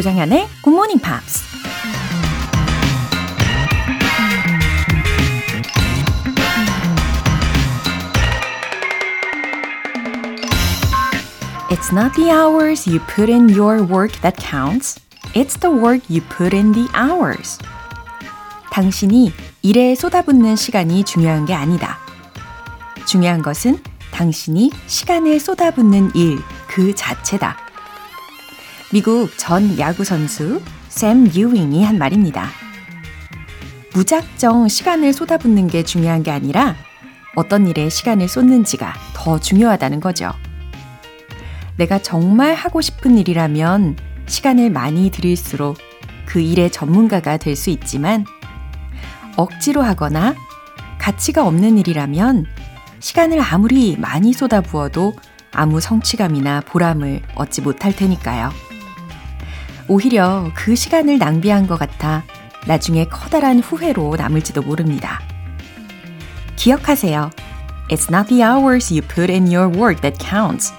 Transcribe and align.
조장현의 0.00 0.48
Morning 0.66 1.02
Pops. 1.02 1.42
It's 11.68 11.92
not 11.92 12.14
the 12.14 12.30
hours 12.30 12.88
you 12.88 12.98
put 13.14 13.28
in 13.28 13.50
your 13.50 13.82
work 13.82 14.12
that 14.22 14.38
counts. 14.38 14.98
It's 15.34 15.60
the 15.60 15.70
work 15.70 16.00
you 16.08 16.22
put 16.22 16.56
in 16.56 16.72
the 16.72 16.88
hours. 16.96 17.58
당신이 18.72 19.34
일에 19.60 19.94
쏟아붓는 19.94 20.56
시간이 20.56 21.04
중요한 21.04 21.44
게 21.44 21.52
아니다. 21.52 21.98
중요한 23.06 23.42
것은 23.42 23.82
당신이 24.12 24.70
시간을 24.86 25.38
쏟아붓는 25.38 26.12
일 26.14 26.38
그 26.70 26.94
자체다. 26.94 27.69
미국 28.92 29.30
전 29.36 29.78
야구 29.78 30.04
선수 30.04 30.60
샘 30.88 31.26
유잉이 31.32 31.84
한 31.84 31.98
말입니다. 31.98 32.48
무작정 33.94 34.68
시간을 34.68 35.12
쏟아붓는 35.12 35.68
게 35.68 35.82
중요한 35.82 36.22
게 36.22 36.30
아니라 36.30 36.76
어떤 37.36 37.66
일에 37.66 37.88
시간을 37.88 38.28
쏟는지가 38.28 38.92
더 39.14 39.38
중요하다는 39.38 40.00
거죠. 40.00 40.32
내가 41.76 41.98
정말 41.98 42.54
하고 42.54 42.80
싶은 42.80 43.16
일이라면 43.16 43.96
시간을 44.26 44.70
많이 44.70 45.10
들일수록 45.10 45.78
그 46.26 46.40
일의 46.40 46.70
전문가가 46.70 47.36
될 47.36 47.56
수 47.56 47.70
있지만 47.70 48.24
억지로 49.36 49.82
하거나 49.82 50.34
가치가 50.98 51.46
없는 51.46 51.78
일이라면 51.78 52.46
시간을 52.98 53.40
아무리 53.40 53.96
많이 53.96 54.32
쏟아부어도 54.32 55.14
아무 55.52 55.80
성취감이나 55.80 56.60
보람을 56.62 57.22
얻지 57.36 57.62
못할 57.62 57.94
테니까요. 57.94 58.50
오히려 59.90 60.52
그 60.54 60.76
시간을 60.76 61.18
낭비한 61.18 61.66
것 61.66 61.76
같아 61.76 62.22
나중에 62.68 63.06
커다란 63.06 63.58
후회로 63.58 64.14
남을지도 64.14 64.62
모릅니다. 64.62 65.18
기억하세요. 66.54 67.30
It's 67.88 68.08
not 68.08 68.28
the 68.28 68.44
hours 68.44 68.94
you 68.94 69.02
put 69.02 69.32
in 69.32 69.52
your 69.52 69.66
work 69.66 70.00
that 70.02 70.24
counts. 70.24 70.72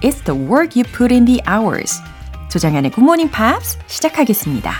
It's 0.00 0.24
the 0.24 0.34
work 0.34 0.80
you 0.80 0.90
put 0.96 1.12
in 1.12 1.26
the 1.26 1.42
hours. 1.46 2.00
조장현의 2.48 2.92
Good 2.92 3.02
Morning 3.02 3.30
Pops 3.30 3.76
시작하겠습니다. 3.86 4.72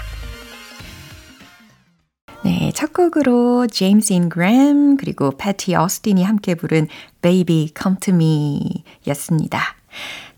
네, 2.43 2.73
첫 2.75 2.95
곡으로 2.95 3.67
제임스 3.67 4.15
인그램 4.15 4.97
그리고 4.97 5.31
패티 5.37 5.75
어스틴이 5.75 6.25
함께 6.25 6.55
부른 6.55 6.89
Baby 7.21 7.69
Come 7.79 7.99
to 8.01 8.15
Me 8.15 8.83
였습니다. 9.09 9.61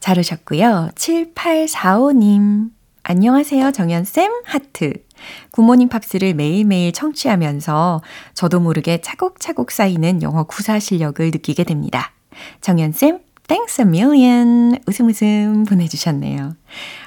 잘 0.01 0.19
오셨고요. 0.19 0.91
7845님 0.97 2.76
안녕하세요 3.09 3.71
정연쌤 3.71 4.43
하트 4.47 4.95
굿모닝 5.53 5.89
팝스를 5.89 6.35
매일매일 6.35 6.91
청취하면서 6.91 8.03
저도 8.35 8.59
모르게 8.59 9.01
차곡차곡 9.01 9.71
쌓이는 9.71 10.23
영어 10.23 10.43
구사 10.43 10.81
실력을 10.81 11.25
느끼게 11.25 11.63
됩니다. 11.63 12.13
정연쌤 12.63 13.21
Thanks 13.47 13.81
a 13.81 13.87
million. 13.87 14.81
웃음 14.89 15.07
웃음 15.07 15.63
보내주셨네요. 15.69 16.57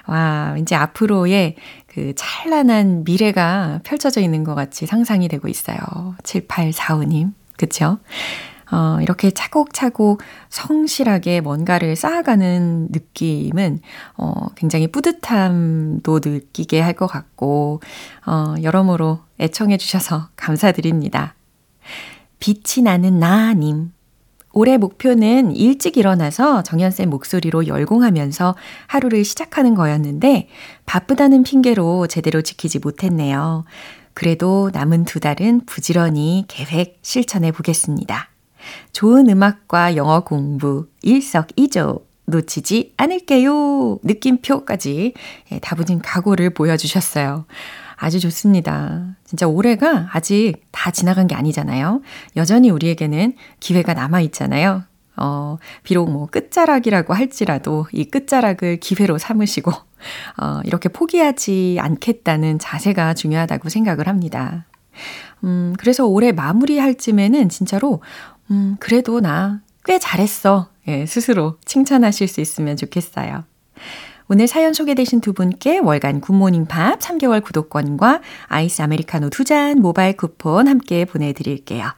와, 0.08 0.54
왠지 0.56 0.74
앞으로의 0.74 1.56
그 1.88 2.14
찬란한 2.16 3.04
미래가 3.04 3.82
펼쳐져 3.84 4.22
있는 4.22 4.46
것 4.46 4.56
같이 4.56 4.86
상상이 4.86 5.28
되고 5.28 5.50
있어요. 5.50 5.80
7845님. 6.24 7.34
그쵸? 7.58 8.00
어, 8.72 9.00
이렇게 9.02 9.32
차곡차곡 9.32 10.22
성실하게 10.50 11.42
뭔가를 11.42 11.96
쌓아가는 11.96 12.88
느낌은, 12.92 13.80
어, 14.18 14.48
굉장히 14.56 14.88
뿌듯함도 14.88 16.20
느끼게 16.24 16.80
할 16.82 16.94
것 16.94 17.08
같고, 17.08 17.82
어, 18.26 18.56
여러모로 18.62 19.20
애청해주셔서 19.40 20.30
감사드립니다. 20.38 21.36
빛이 22.40 22.84
나는 22.84 23.20
나님. 23.20 23.92
올해 24.52 24.78
목표는 24.78 25.56
일찍 25.56 25.96
일어나서 25.96 26.64
정연쌤 26.64 27.10
목소리로 27.10 27.68
열공하면서 27.68 28.56
하루를 28.88 29.24
시작하는 29.24 29.76
거였는데 29.76 30.48
바쁘다는 30.86 31.44
핑계로 31.44 32.08
제대로 32.08 32.42
지키지 32.42 32.80
못했네요. 32.80 33.64
그래도 34.14 34.72
남은 34.74 35.06
두 35.06 35.20
달은 35.20 35.62
부지런히 35.66 36.46
계획 36.48 36.98
실천해 37.04 37.52
보겠습니다. 37.52 38.29
좋은 38.92 39.30
음악과 39.30 39.96
영어 39.96 40.22
공부 40.22 40.88
일석이조 41.02 42.06
놓치지 42.26 42.94
않을게요. 42.98 44.00
느낌표까지 44.04 45.14
예, 45.52 45.60
다부진 45.60 46.02
각오를 46.02 46.52
보여주셨어요. 46.52 47.46
아주 47.96 48.20
좋습니다. 48.20 49.16
진짜 49.26 49.48
올해가 49.48 50.08
아직 50.14 50.54
다 50.72 50.92
지나간 50.92 51.28
게 51.28 51.36
아니잖아요. 51.36 52.02
여전히 52.38 52.70
우리에게는 52.70 53.34
기회가 53.60 53.94
남아 53.94 54.22
있잖아요. 54.22 54.84
어, 55.18 55.58
비록 55.84 56.10
뭐 56.10 56.28
끝자락이라고 56.28 57.14
할지라도 57.14 57.88
이 57.92 58.06
끝자락을 58.06 58.78
기회로 58.78 59.18
삼으시고, 59.18 59.72
어, 59.72 60.62
이렇게 60.64 60.88
포기하지 60.88 61.78
않겠다는 61.82 62.58
자세가 62.60 63.16
중요하다고 63.16 63.68
생각을 63.68 64.08
합니다. 64.08 64.66
음, 65.44 65.74
그래서 65.78 66.06
올해 66.06 66.32
마무리할 66.32 66.96
쯤에는 66.96 67.50
진짜로, 67.50 68.02
음, 68.52 68.76
그래도 68.80 69.20
나 69.22 69.62
꽤 69.86 69.98
잘했어. 69.98 70.70
예, 70.88 71.06
스스로 71.08 71.58
칭찬하실 71.66 72.28
수 72.28 72.42
있으면 72.42 72.78
좋겠어요. 72.78 73.44
오늘 74.28 74.48
사연 74.48 74.74
소개되신 74.74 75.22
두 75.22 75.34
분께 75.34 75.80
월간 75.80 76.22
굿모닝 76.22 76.66
팝 76.68 77.00
3개월 77.00 77.44
구독권과 77.44 78.22
아이스 78.48 78.84
아메리카노 78.84 79.30
두 79.32 79.44
잔 79.44 79.80
모바일 79.80 80.16
쿠폰 80.16 80.68
함께 80.68 81.06
보내드릴게요. 81.06 81.90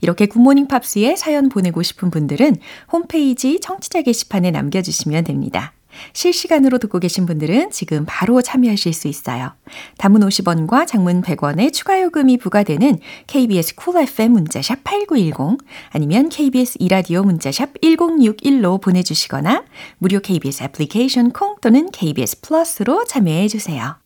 이렇게 0.00 0.26
굿모닝 0.26 0.66
팝스에 0.66 1.14
사연 1.14 1.48
보내고 1.48 1.82
싶은 1.84 2.10
분들은 2.10 2.56
홈페이지 2.90 3.60
청취자 3.60 4.02
게시판에 4.02 4.50
남겨주시면 4.50 5.22
됩니다. 5.24 5.72
실시간으로 6.14 6.78
듣고 6.78 6.98
계신 6.98 7.26
분들은 7.26 7.70
지금 7.70 8.04
바로 8.06 8.40
참여하실 8.40 8.92
수 8.92 9.08
있어요. 9.08 9.52
단문 9.98 10.22
50원과 10.22 10.86
장문 10.86 11.22
100원의 11.22 11.72
추가 11.72 12.00
요금이 12.00 12.38
부과되는 12.38 12.98
KBS 13.26 13.74
cool 13.74 14.08
FM 14.08 14.32
문자샵 14.32 14.84
8910 14.84 15.58
아니면 15.90 16.28
KBS 16.28 16.76
이라디오 16.80 17.22
문자샵 17.22 17.80
1061로 17.80 18.80
보내주시거나 18.80 19.64
무료 19.98 20.20
KBS 20.20 20.64
애플리케이션 20.64 21.32
콩 21.32 21.56
또는 21.60 21.90
KBS 21.90 22.40
플러스로 22.40 23.04
참여해 23.04 23.48
주세요. 23.48 23.96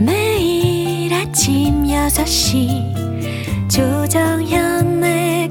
매일 0.00 1.12
아침 1.12 1.84
6시 1.84 2.98
조정현의 3.68 5.50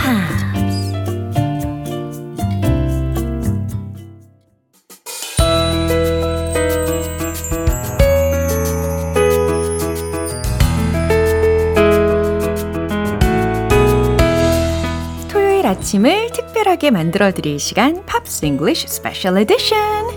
아침을 15.71 16.31
특별하게 16.33 16.91
만들어 16.91 17.31
드릴 17.31 17.57
시간 17.57 18.05
팝스 18.05 18.45
잉글리쉬 18.45 18.89
스페셜 18.89 19.37
에디션. 19.37 20.10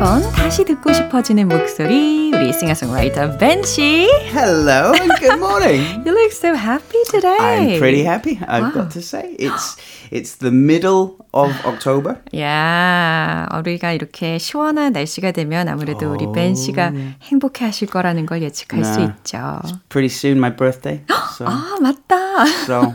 번 0.00 0.22
다시 0.32 0.64
듣고 0.64 0.92
싶어지는 0.92 1.48
목소리 1.48 2.30
우리 2.34 2.52
싱어송라이터 2.52 3.36
벤 3.36 3.62
씨. 3.62 4.08
Hello 4.32 4.92
and 4.94 5.12
good 5.20 5.36
morning. 5.38 5.82
You 6.06 6.12
look 6.14 6.32
so 6.32 6.54
happy 6.54 7.02
today. 7.10 7.36
I'm 7.38 7.78
pretty 7.78 8.02
happy. 8.04 8.38
I've 8.48 8.72
Wow. 8.72 8.84
got 8.84 8.90
to 8.92 9.00
say, 9.02 9.34
it's 9.38 9.76
it's 10.10 10.36
the 10.38 10.50
middle 10.50 11.16
of 11.34 11.52
October. 11.66 12.16
야, 12.38 13.46
우리가 13.58 13.92
이렇게 13.92 14.38
시원한 14.38 14.92
날씨가 14.92 15.32
되면 15.32 15.68
아무래도 15.68 16.10
우리 16.12 16.26
벤 16.32 16.54
씨가 16.54 16.92
행복해 17.22 17.64
하실 17.66 17.88
거라는 17.88 18.24
걸 18.26 18.42
예측할 18.42 18.84
수 18.84 18.98
네. 19.00 19.04
있죠. 19.18 19.60
Pretty 19.90 20.06
soon 20.12 20.38
my 20.38 20.54
birthday, 20.56 21.02
so 21.36 21.44
아, 21.46 21.76
맞다. 21.82 22.46
so 22.64 22.94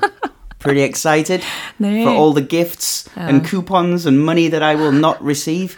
pretty 0.60 0.82
excited 0.84 1.44
네. 1.78 2.02
for 2.04 2.16
all 2.16 2.34
the 2.34 2.48
gifts 2.48 3.06
and 3.18 3.48
coupons 3.48 4.08
and 4.08 4.20
money 4.22 4.50
that 4.50 4.64
I 4.64 4.76
will 4.76 4.96
not 4.98 5.18
receive. 5.22 5.76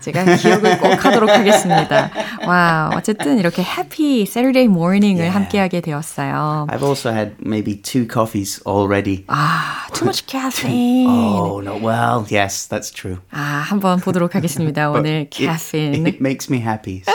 제가 0.00 0.24
기억을 0.36 0.78
꼭 0.78 1.04
하도록 1.04 1.28
하겠습니다. 1.28 2.10
와, 2.46 2.90
어쨌든 2.94 3.38
이렇게 3.38 3.62
happy 3.62 4.22
Saturday 4.22 4.64
morning을 4.66 5.18
Yeah. 5.24 5.34
함께하게 5.34 5.80
되었어요. 5.80 6.66
I've 6.70 6.82
also 6.86 7.10
had 7.10 7.32
maybe 7.44 7.76
two 7.82 8.06
coffees 8.06 8.60
already. 8.66 9.24
아, 9.28 9.86
too 9.92 10.04
much 10.06 10.26
caffeine. 10.26 11.08
Oh 11.08 11.60
no! 11.60 11.76
Well, 11.78 12.26
yes, 12.30 12.68
that's 12.68 12.90
true. 12.92 13.18
아, 13.32 13.62
한번 13.66 14.00
보도록 14.00 14.34
하겠습니다. 14.34 14.90
오늘 14.90 15.26
it- 15.26 15.30
caffeine. 15.36 16.06
It, 16.06 16.18
makes 16.20 16.48
me 16.50 16.60
happy. 16.60 17.02
So 17.04 17.12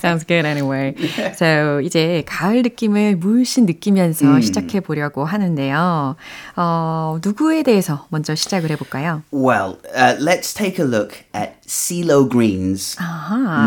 Sounds 0.00 0.24
good 0.26 0.46
anyway. 0.46 0.94
So 1.34 1.80
이제 1.80 2.22
가을 2.26 2.62
느낌을 2.62 3.16
물씬 3.16 3.66
느끼면서 3.66 4.40
시작해 4.40 4.80
보려고 4.80 5.24
하는데요. 5.24 6.16
어, 6.56 7.18
누구에 7.22 7.62
대해서 7.62 8.06
먼저 8.10 8.34
시작을 8.34 8.70
해볼까요? 8.70 9.22
well, 9.32 9.76
uh, 9.94 10.16
let's 10.20 10.54
take 10.54 10.78
a 10.78 10.84
look 10.88 11.03
at 11.33 11.61
CeeLo 11.67 12.27
Green's 12.29 12.95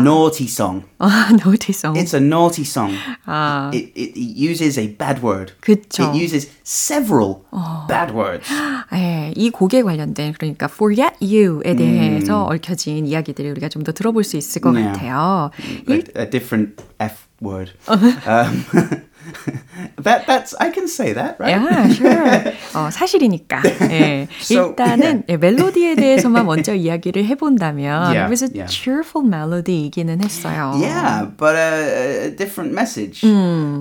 naughty 0.03 0.47
song. 0.47 0.83
아, 0.99 1.29
노티송. 1.31 1.95
It's 1.95 2.13
a 2.13 2.19
naughty 2.19 2.63
song. 2.63 2.93
아, 3.25 3.71
It, 3.73 3.91
it, 3.95 4.17
it 4.17 4.35
uses 4.37 4.77
a 4.79 4.87
bad 4.97 5.21
word. 5.21 5.53
그쵸. 5.61 6.03
It 6.11 6.15
uses 6.15 6.49
several 6.63 7.43
bad 7.87 8.13
words. 8.13 8.47
예, 8.93 9.33
이 9.35 9.49
곡에 9.49 9.81
관련된 9.83 10.33
그러니까 10.33 10.67
Forget 10.71 11.15
You에 11.21 11.75
대해서 11.75 12.43
얽혀진 12.45 13.05
이야기들을 13.05 13.51
우리가 13.51 13.69
좀 13.69 13.83
더 13.83 13.91
들어볼 13.91 14.23
수 14.23 14.37
있을 14.37 14.61
것 14.61 14.73
Yeah. 14.73 14.93
같아요. 14.93 15.51
일, 15.87 16.03
a, 16.15 16.21
a 16.23 16.29
different 16.29 16.81
F 16.99 17.27
word. 17.41 17.71
um, 17.89 18.63
that 19.97 20.25
that's 20.27 20.53
I 20.59 20.69
can 20.69 20.87
say 20.87 21.13
that, 21.13 21.39
right? 21.39 21.49
Yeah, 21.49 21.87
sure. 21.89 22.53
어, 22.73 22.89
사실이니까. 22.91 23.61
예. 23.91 24.27
So, 24.41 24.73
일단은 24.73 25.23
예, 25.29 25.37
멜로디에 25.37 25.95
대해서만 25.95 26.45
먼저 26.45 26.73
이야기를 26.75 27.25
해본다면 27.25 28.13
Yeah, 28.13 28.25
it 28.25 28.29
was 28.29 28.43
a 28.43 28.49
yeah. 28.53 28.67
cheerful 28.67 29.23
melody이기는 29.23 30.21
했어요. 30.21 30.79
Yeah, 30.79 31.25
but 31.25 31.55
a, 31.55 32.27
a 32.27 32.29
different 32.31 32.73
message. 32.73 33.21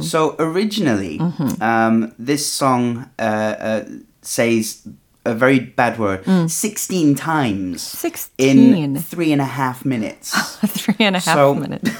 So 0.01 0.37
originally, 0.39 1.21
um, 1.61 2.13
this 2.19 2.47
song 2.47 3.11
uh, 3.19 3.23
uh, 3.23 3.85
says 4.23 4.87
a 5.25 5.35
very 5.35 5.61
bad 5.61 5.99
word 5.99 6.25
16 6.51 7.15
times 7.15 7.83
16. 7.83 8.75
in 8.75 8.97
three 8.99 9.33
and 9.33 9.41
a 9.41 9.47
half 9.47 9.85
minutes. 9.85 10.33
Three 10.67 11.07
and 11.07 11.17
a 11.17 11.21
half 11.21 11.37
so 11.37 11.55
minutes. 11.55 11.91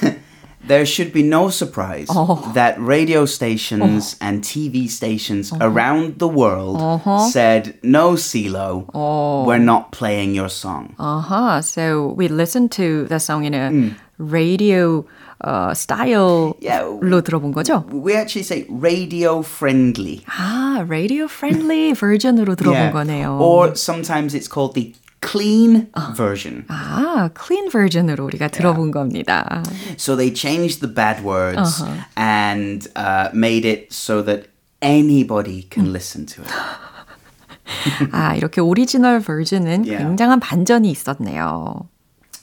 there 0.65 0.85
should 0.85 1.11
be 1.11 1.23
no 1.23 1.49
surprise 1.49 2.07
Oh. 2.09 2.39
that 2.55 2.79
radio 2.79 3.25
stations 3.25 4.15
and 4.21 4.41
TV 4.41 4.87
stations 4.87 5.51
around 5.59 6.19
the 6.19 6.27
world 6.27 6.79
said, 7.31 7.75
"No, 7.83 8.15
CeeLo, 8.15 8.87
we're 9.45 9.59
not 9.59 9.91
playing 9.91 10.31
your 10.33 10.47
song." 10.47 10.95
Uh-huh. 10.97 11.59
So 11.61 12.15
we 12.15 12.27
listened 12.31 12.71
to 12.79 13.05
the 13.11 13.19
song 13.19 13.43
in 13.43 13.53
a 13.53 13.91
radio 14.17 15.03
uh, 15.43 15.73
style로 15.75 16.55
Yeah. 16.63 16.87
들어본 17.03 17.51
거죠? 17.51 17.83
We 17.91 18.15
actually 18.15 18.43
say 18.47 18.65
radio 18.69 19.43
friendly. 19.43 20.23
아, 20.31 20.85
radio 20.87 21.25
friendly 21.27 21.91
버전으로 21.93 22.55
들어본 22.55 22.93
거네요. 22.93 23.35
Or 23.41 23.75
sometimes 23.75 24.33
it's 24.33 24.47
called 24.47 24.73
the 24.75 24.95
clean 25.20 25.88
version. 26.16 26.64
아, 26.68 27.30
clean 27.38 27.70
version으로 27.70 28.24
우리가 28.26 28.48
들어본 28.48 28.90
겁니다. 28.90 29.62
So 29.96 30.16
they 30.16 30.32
changed 30.32 30.80
the 30.80 30.92
bad 30.92 31.24
words 31.24 31.82
and 32.16 32.86
uh, 32.96 33.30
made 33.34 33.66
it 33.68 33.88
so 33.92 34.22
that 34.24 34.48
anybody 34.82 35.66
can 35.72 35.90
listen 35.92 36.26
to 36.26 36.42
it. 36.42 36.52
아, 38.12 38.34
이렇게 38.34 38.60
오리지널 38.60 39.20
버전은 39.20 39.84
Yeah. 39.84 39.98
굉장한 40.04 40.40
반전이 40.40 40.90
있었네요. 40.90 41.88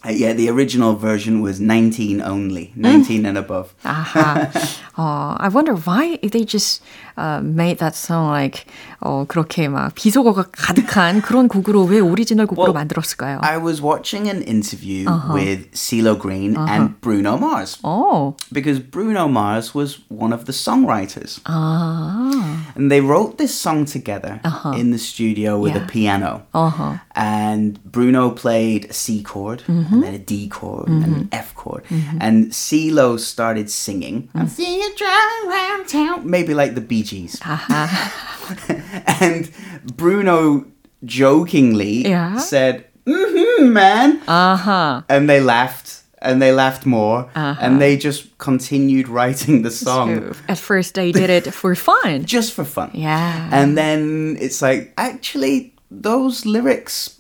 Uh, 0.05 0.09
yeah, 0.09 0.33
the 0.33 0.49
original 0.49 0.97
version 0.97 1.43
was 1.43 1.61
19 1.61 2.23
only, 2.23 2.73
19 2.75 3.27
and 3.27 3.37
above. 3.37 3.75
아하. 3.85 4.49
어, 4.97 5.37
I 5.39 5.49
wonder 5.51 5.75
why 5.75 6.17
they 6.23 6.45
just 6.47 6.83
uh, 7.19 7.41
made 7.43 7.79
that 7.81 7.95
song 7.95 8.31
like 8.33 8.65
어, 9.03 9.27
그렇게 9.29 9.69
막 9.69 9.95
비속어가 9.95 10.45
가득한 10.53 11.21
그런 11.21 11.49
곡으로 11.49 11.85
왜 11.85 12.01
오리지널 12.01 12.47
곡으로 12.47 12.73
Well, 12.73 12.73
만들었을까요? 12.73 13.41
I 13.43 13.59
was 13.59 13.83
watching 13.83 14.27
an 14.29 14.41
interview 14.45 15.05
with 15.35 15.71
CeeLo 15.73 16.17
Green 16.19 16.57
and 16.57 16.99
Bruno 17.03 17.37
Mars 17.37 17.77
어. 17.85 18.35
because 18.53 18.81
Bruno 18.81 19.29
Mars 19.29 19.75
was 19.75 20.01
one 20.09 20.33
of 20.33 20.47
the 20.47 20.53
songwriters. 20.57 21.41
아. 21.45 22.31
And 22.75 22.91
they 22.91 23.01
wrote 23.03 23.37
this 23.37 23.53
song 23.55 23.85
together 23.85 24.41
in 24.75 24.93
the 24.93 24.99
studio 24.99 25.59
with 25.61 25.75
Yeah. 25.77 25.85
a 25.85 25.87
piano. 25.87 26.43
어허. 26.53 27.01
and 27.16 27.82
Bruno 27.84 28.30
played 28.32 28.86
a 28.86 28.94
C 28.94 29.24
chord 29.24 29.64
mm-hmm. 29.68 29.94
and 29.94 30.04
then 30.04 30.14
a 30.14 30.20
D 30.20 30.50
chord 30.50 30.88
mm-hmm. 30.88 31.04
and 31.04 31.16
an 31.16 31.30
F 31.32 31.56
chord. 31.56 31.86
Mm-hmm. 31.86 32.18
And 32.20 32.52
CeeLo 32.52 33.18
started 33.20 33.70
singing. 33.70 34.24
Mm-hmm. 34.24 34.38
I'm 34.38 34.48
seeing 34.48 34.82
driving 34.96 35.50
around 35.50 35.88
town. 35.88 36.30
Maybe 36.30 36.54
like 36.54 36.76
the 36.76 36.82
Bee 36.82 37.04
Gees. 37.04 37.40
Uh-huh. 37.42 38.66
and 39.22 39.50
Bruno 39.96 40.66
jokingly 41.06 42.08
yeah. 42.08 42.38
said, 42.38 42.86
mm-hmm, 43.06 43.72
man. 43.72 44.22
Uh-huh. 44.28 45.04
And 45.08 45.30
they 45.30 45.40
laughed 45.40 46.02
and 46.22 46.42
they 46.42 46.52
laughed 46.52 46.86
more 46.86 47.30
uh-huh. 47.36 47.56
and 47.62 47.80
they 47.80 47.96
just 47.96 48.36
continued 48.40 49.08
writing 49.08 49.62
the 49.62 49.70
song 49.70 50.34
at 50.50 50.58
first 50.58 50.96
they 50.96 51.12
did 51.12 51.30
it 51.30 51.54
for 51.54 51.76
fun 51.76 52.26
just 52.26 52.52
for 52.54 52.64
fun 52.64 52.90
yeah 52.94 53.48
and 53.52 53.78
then 53.78 54.36
it's 54.40 54.60
like 54.60 54.92
actually 54.98 55.75
those 55.91 56.47
lyrics 56.47 57.17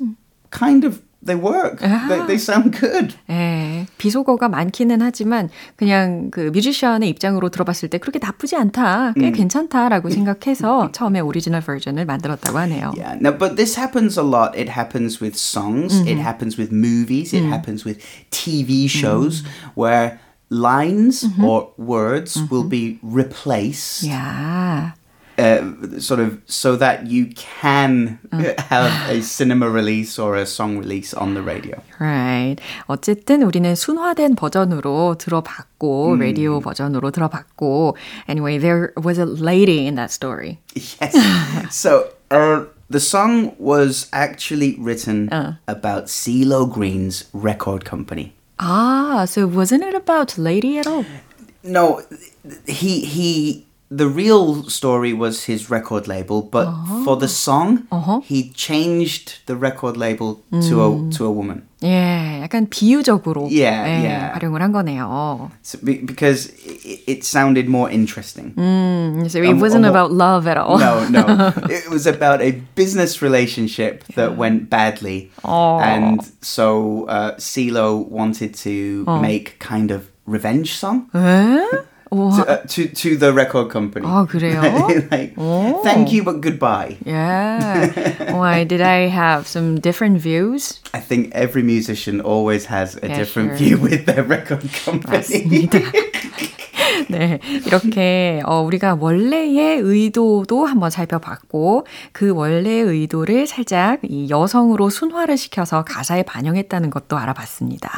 kind 0.51 0.85
of 0.85 1.01
they 1.23 1.37
work. 1.37 1.81
They, 1.81 2.27
they 2.27 2.39
sound 2.39 2.73
good. 2.73 3.15
예, 3.29 3.87
비속어가 3.99 4.49
많기는 4.49 5.03
하지만 5.03 5.51
그냥 5.77 6.31
그 6.31 6.51
뮤지션의 6.53 7.09
입장으로 7.11 7.51
들어봤을 7.51 7.91
때 7.91 7.99
그렇게 7.99 8.19
나쁘지 8.19 8.57
않다, 8.57 9.13
꽤 9.19 9.31
괜찮다라고 9.31 10.09
생각해서 10.11 10.91
처음에 10.93 11.21
오리지널 11.21 11.61
버전을 11.61 12.07
만들었다고 12.07 12.59
하네요. 12.59 12.93
Yeah. 12.97 13.19
Now, 13.21 13.37
but 13.37 13.57
this 13.57 13.79
happens 13.79 14.19
a 14.19 14.25
lot. 14.25 14.57
It 14.59 14.71
happens 14.71 15.21
with 15.21 15.37
songs. 15.37 16.01
It 16.07 16.19
happens 16.19 16.59
with 16.59 16.73
movies. 16.73 17.35
It 17.35 17.45
happens 17.45 17.85
with 17.85 18.01
TV 18.31 18.89
shows 18.89 19.45
where 19.75 20.19
lines 20.49 21.27
or 21.43 21.73
words 21.77 22.41
will 22.51 22.69
be 22.69 22.99
replaced, 23.03 24.09
야, 24.09 24.95
uh, 25.39 25.99
sort 25.99 26.21
of, 26.21 26.39
so 26.47 26.77
that 26.77 27.07
you 27.07 27.27
can 27.35 28.19
have 28.69 29.11
a 29.11 29.23
cinema 29.23 29.71
release 29.71 30.19
or 30.19 30.37
a 30.37 30.45
song 30.45 30.77
release 30.79 31.15
on 31.15 31.35
the 31.35 31.43
radio. 31.43 31.81
right. 31.99 32.57
어쨌든 32.87 33.43
우리는 33.43 33.75
순화된 33.75 34.35
버전으로 34.37 35.17
들어봤고, 35.19 36.17
라디오 36.17 36.61
버전으로 36.61 37.11
들어봤고, 37.11 37.97
anyway, 38.29 38.59
there 38.59 38.93
was 39.03 39.19
a 39.19 39.25
lady 39.25 39.87
in 39.87 39.95
that 39.95 40.11
story. 40.11 40.59
Yes. 40.75 41.17
so 41.71 42.11
uh, 42.31 42.65
the 42.91 43.01
song 43.01 43.55
was 43.59 44.09
actually 44.13 44.77
written 44.79 45.31
about 45.67 46.07
CeeLo 46.07 46.71
Green's 46.71 47.25
record 47.33 47.85
company. 47.85 48.35
Ah, 48.59 49.25
so 49.25 49.47
wasn't 49.47 49.85
it 49.85 49.95
about 49.95 50.37
lady 50.37 50.79
at 50.79 50.87
all? 50.87 51.07
No, 51.63 52.03
he 52.67 53.01
he. 53.07 53.64
The 53.93 54.07
real 54.07 54.63
story 54.71 55.13
was 55.13 55.47
his 55.51 55.69
record 55.69 56.07
label, 56.07 56.43
but 56.43 56.71
for 57.03 57.17
the 57.17 57.27
song, 57.27 57.89
he 58.23 58.51
changed 58.55 59.41
the 59.47 59.57
record 59.57 59.97
label 59.97 60.43
to 60.53 60.75
a 60.85 61.11
to 61.19 61.27
a 61.27 61.31
woman. 61.33 61.67
예, 61.83 62.39
약간 62.45 62.69
비유적으로 62.71 63.49
Yeah, 63.51 63.83
예, 63.89 64.05
yeah. 64.05 64.39
활용을 64.39 64.63
한 64.63 64.71
거네요. 64.71 65.51
So, 65.63 65.79
be- 65.83 65.99
because 66.05 66.53
it, 66.63 67.01
it 67.09 67.25
sounded 67.25 67.69
more 67.69 67.91
interesting. 67.91 68.53
So 69.29 69.43
it 69.43 69.55
wasn't 69.59 69.87
um, 69.87 69.91
about 69.91 70.13
love 70.13 70.47
at 70.47 70.57
all. 70.59 70.79
No, 70.79 71.09
no. 71.09 71.51
it 71.69 71.91
was 71.91 72.07
about 72.07 72.41
a 72.43 72.53
business 72.77 73.23
relationship 73.23 74.05
that 74.15 74.37
went 74.37 74.71
badly. 74.71 75.33
And 75.43 76.21
so 76.43 77.07
uh, 77.09 77.35
CeeLo 77.39 78.07
wanted 78.09 78.55
to 78.63 79.05
make 79.21 79.59
kind 79.59 79.91
of 79.91 80.07
revenge 80.27 80.75
song 80.79 81.09
에? 81.15 81.19
와, 81.19 81.85
to, 82.15 82.45
uh, 82.47 82.57
to, 82.67 82.89
to 82.89 83.17
the 83.17 83.33
record 83.33 83.71
company. 83.71 84.05
아, 84.07 84.27
그래요? 84.27 84.61
like, 85.13 85.35
thank 85.85 86.11
you, 86.13 86.25
but 86.25 86.41
goodbye. 86.41 86.97
Yeah. 87.05 88.35
Why 88.35 88.65
did 88.65 88.81
I 88.81 89.07
have 89.07 89.47
some 89.47 89.79
different 89.79 90.19
views? 90.19 90.81
I 90.93 90.99
think 90.99 91.31
every 91.33 91.63
musician 91.63 92.21
always 92.21 92.67
has 92.67 92.97
a 93.03 93.07
Yeah, 93.09 93.17
different 93.17 93.51
sure. 93.51 93.59
view 93.59 93.79
with 93.79 94.07
their 94.07 94.25
record 94.25 94.67
company. 94.85 95.71
네, 97.10 97.40
이렇게 97.66 98.42
어, 98.46 98.62
우리가 98.62 98.96
원래의 99.00 99.80
의도도 99.80 100.66
한번 100.66 100.90
살펴봤고 100.90 101.86
그 102.12 102.30
원래의 102.32 102.84
의도를 102.84 103.48
살짝 103.48 104.00
이 104.04 104.30
여성으로 104.30 104.90
순화를 104.90 105.38
시켜서 105.38 105.84
가사에 105.84 106.24
반영했다는 106.24 106.90
것도 106.90 107.18
알아봤습니다. 107.18 107.90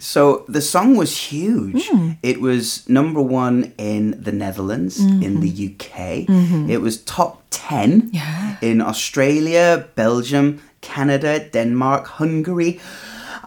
So 0.00 0.44
the 0.50 0.60
song 0.62 0.98
was 0.98 1.32
huge. 1.32 1.90
It 2.24 2.40
was 2.40 2.84
number 2.88 3.22
one 3.22 3.72
in 3.78 4.20
the 4.22 4.32
Netherlands, 4.36 5.00
in 5.00 5.40
the 5.40 5.50
UK. 5.50 6.26
It 6.68 6.80
was 6.82 7.04
top 7.04 7.42
10 7.50 8.10
Yeah. 8.12 8.56
in 8.62 8.80
Australia, 8.80 9.84
Belgium, 9.94 10.58
Canada, 10.80 11.38
Denmark, 11.50 12.06
Hungary. 12.20 12.78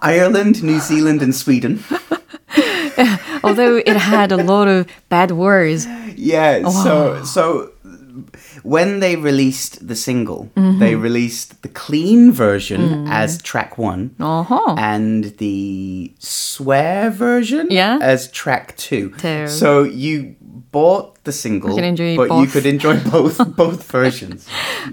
Ireland, 0.02 0.64
New 0.64 0.80
Zealand, 0.80 1.22
and 1.22 1.36
Sweden. 1.36 1.84
Although 3.44 3.78
it 3.78 3.96
had 3.98 4.32
a 4.32 4.38
lot 4.38 4.68
of 4.68 4.88
bad 5.10 5.32
words. 5.32 5.88
Yeah, 6.20 6.68
so 6.68 7.20
oh. 7.20 7.24
so 7.24 7.72
when 8.63 9.01
they 9.01 9.17
released 9.17 9.87
the 9.87 9.95
single, 9.97 10.49
Mm-hmm. 10.57 10.79
they 10.79 10.95
released 10.95 11.63
the 11.63 11.69
clean 11.69 12.33
version 12.33 13.05
Mm. 13.05 13.11
as 13.11 13.39
track 13.43 13.77
one. 13.79 14.11
어허. 14.19 14.77
And 14.79 15.37
the 15.39 16.13
swear 16.19 17.11
version 17.11 17.69
Yeah. 17.71 17.99
as 18.01 18.31
track 18.31 18.77
two. 18.77 19.13
Two. 19.19 19.47
So 19.49 19.83
you 19.85 20.37
bought 20.71 21.15
the 21.25 21.31
single, 21.33 21.75
can 21.75 21.85
enjoy 21.85 22.17
but 22.17 22.25
you 22.35 22.45
both. 22.45 22.53
could 22.53 22.67
enjoy 22.67 22.99
both 23.11 23.39
both 23.57 23.83
versions. 23.91 24.47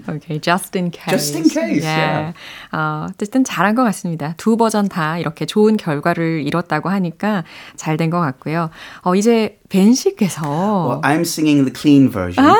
Okay, 0.08 0.38
just 0.38 0.74
in 0.78 0.90
case. 0.90 1.10
Just 1.10 1.34
in 1.36 1.44
case, 1.50 1.82
yeah. 1.84 2.32
어, 2.72 3.06
어쨌든 3.10 3.42
잘한 3.44 3.74
것 3.74 3.82
같습니다. 3.84 4.34
두 4.38 4.56
버전 4.56 4.88
다 4.88 5.18
이렇게 5.18 5.44
좋은 5.44 5.76
결과를 5.76 6.46
이뤘다고 6.46 6.88
하니까 6.88 7.44
잘 7.76 7.96
된 7.96 8.10
것 8.10 8.20
같고요. 8.20 8.70
어, 9.04 9.14
이제 9.14 9.58
벤 9.68 9.92
씨께서 9.94 10.42
Well, 10.46 11.00
I'm 11.02 11.22
singing 11.26 11.64
the 11.64 11.74
clean 11.74 12.08
version. 12.10 12.46
아, 12.46 12.54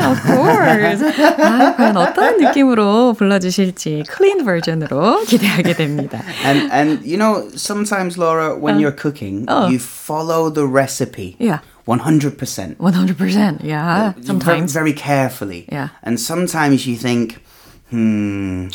of 0.00 0.22
course. 0.22 1.02
아, 1.02 1.76
과연 1.76 1.96
어떤 1.96 2.38
느낌으로 2.38 3.14
불러주실지 3.14 4.04
클린 4.08 4.44
버전으로 4.44 5.24
기대하게 5.24 5.74
됩니다. 5.74 6.22
And 6.44 6.72
and 6.72 7.04
you 7.04 7.16
know 7.16 7.48
sometimes 7.56 8.18
Laura, 8.18 8.54
when 8.56 8.78
you're 8.78 8.96
cooking, 8.96 9.44
oh. 9.48 9.68
you 9.68 9.78
follow 9.78 10.50
the 10.50 10.66
recipe. 10.66 11.36
Yeah. 11.38 11.60
100%. 11.88 12.76
100%. 12.76 13.64
Yeah, 13.64 14.12
sometimes. 14.20 14.72
Very, 14.74 14.90
very 14.90 14.92
carefully. 14.92 15.64
Yeah. 15.72 15.88
And 16.02 16.20
sometimes 16.20 16.86
you 16.86 16.96
think, 16.96 17.40
hmm, 17.88 18.68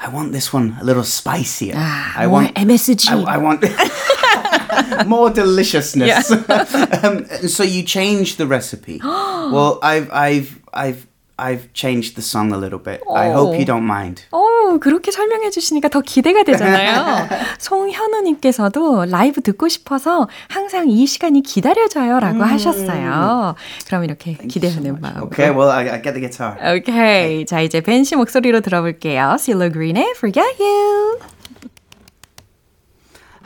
I 0.00 0.08
want 0.08 0.32
this 0.32 0.52
one 0.52 0.76
a 0.80 0.84
little 0.84 1.02
spicier. 1.02 1.74
Ah, 1.76 2.14
I 2.16 2.26
more 2.26 2.34
want 2.34 2.54
MSG. 2.54 3.08
I, 3.10 3.34
I 3.34 3.38
want 3.38 3.64
more 5.08 5.30
deliciousness. 5.30 6.30
um, 6.30 7.26
and 7.30 7.50
so 7.50 7.62
you 7.62 7.82
change 7.82 8.36
the 8.36 8.46
recipe. 8.46 9.00
well, 9.02 9.80
I've 9.82 10.10
I've 10.12 10.55
I've 10.73 11.05
I've 11.39 11.71
changed 11.73 12.15
the 12.15 12.23
song 12.23 12.51
a 12.51 12.57
little 12.57 12.79
bit. 12.81 12.99
I 13.15 13.29
hope 13.29 13.53
Oh. 13.53 13.53
you 13.53 13.63
don't 13.63 13.85
mind. 13.85 14.23
오, 14.31 14.79
그렇게 14.79 15.11
설명해 15.11 15.51
주시니까 15.51 15.87
더 15.89 16.01
기대가 16.01 16.41
되잖아요. 16.41 17.27
송현우 17.59 18.21
님께서도 18.23 19.05
라이브 19.05 19.41
듣고 19.41 19.67
싶어서 19.67 20.27
항상 20.49 20.89
이 20.89 21.05
시간이 21.05 21.43
기다려져요 21.43 22.19
라고 22.19 22.41
하셨어요. 22.43 23.53
그럼 23.85 24.03
이렇게 24.03 24.33
기대하는 24.33 24.99
마음으로. 24.99 25.25
Okay, 25.27 25.55
well 25.55 25.69
I, 25.69 25.87
I 25.89 26.01
get 26.01 26.13
the 26.13 26.21
guitar. 26.27 26.57
오케이. 26.75 27.45
자, 27.45 27.61
이제 27.61 27.81
벤 27.81 28.03
씨 28.03 28.15
목소리로 28.15 28.61
들어볼게요. 28.61 29.37
실로 29.39 29.69
그린의 29.69 30.13
Forget 30.17 30.55
You. 30.59 31.19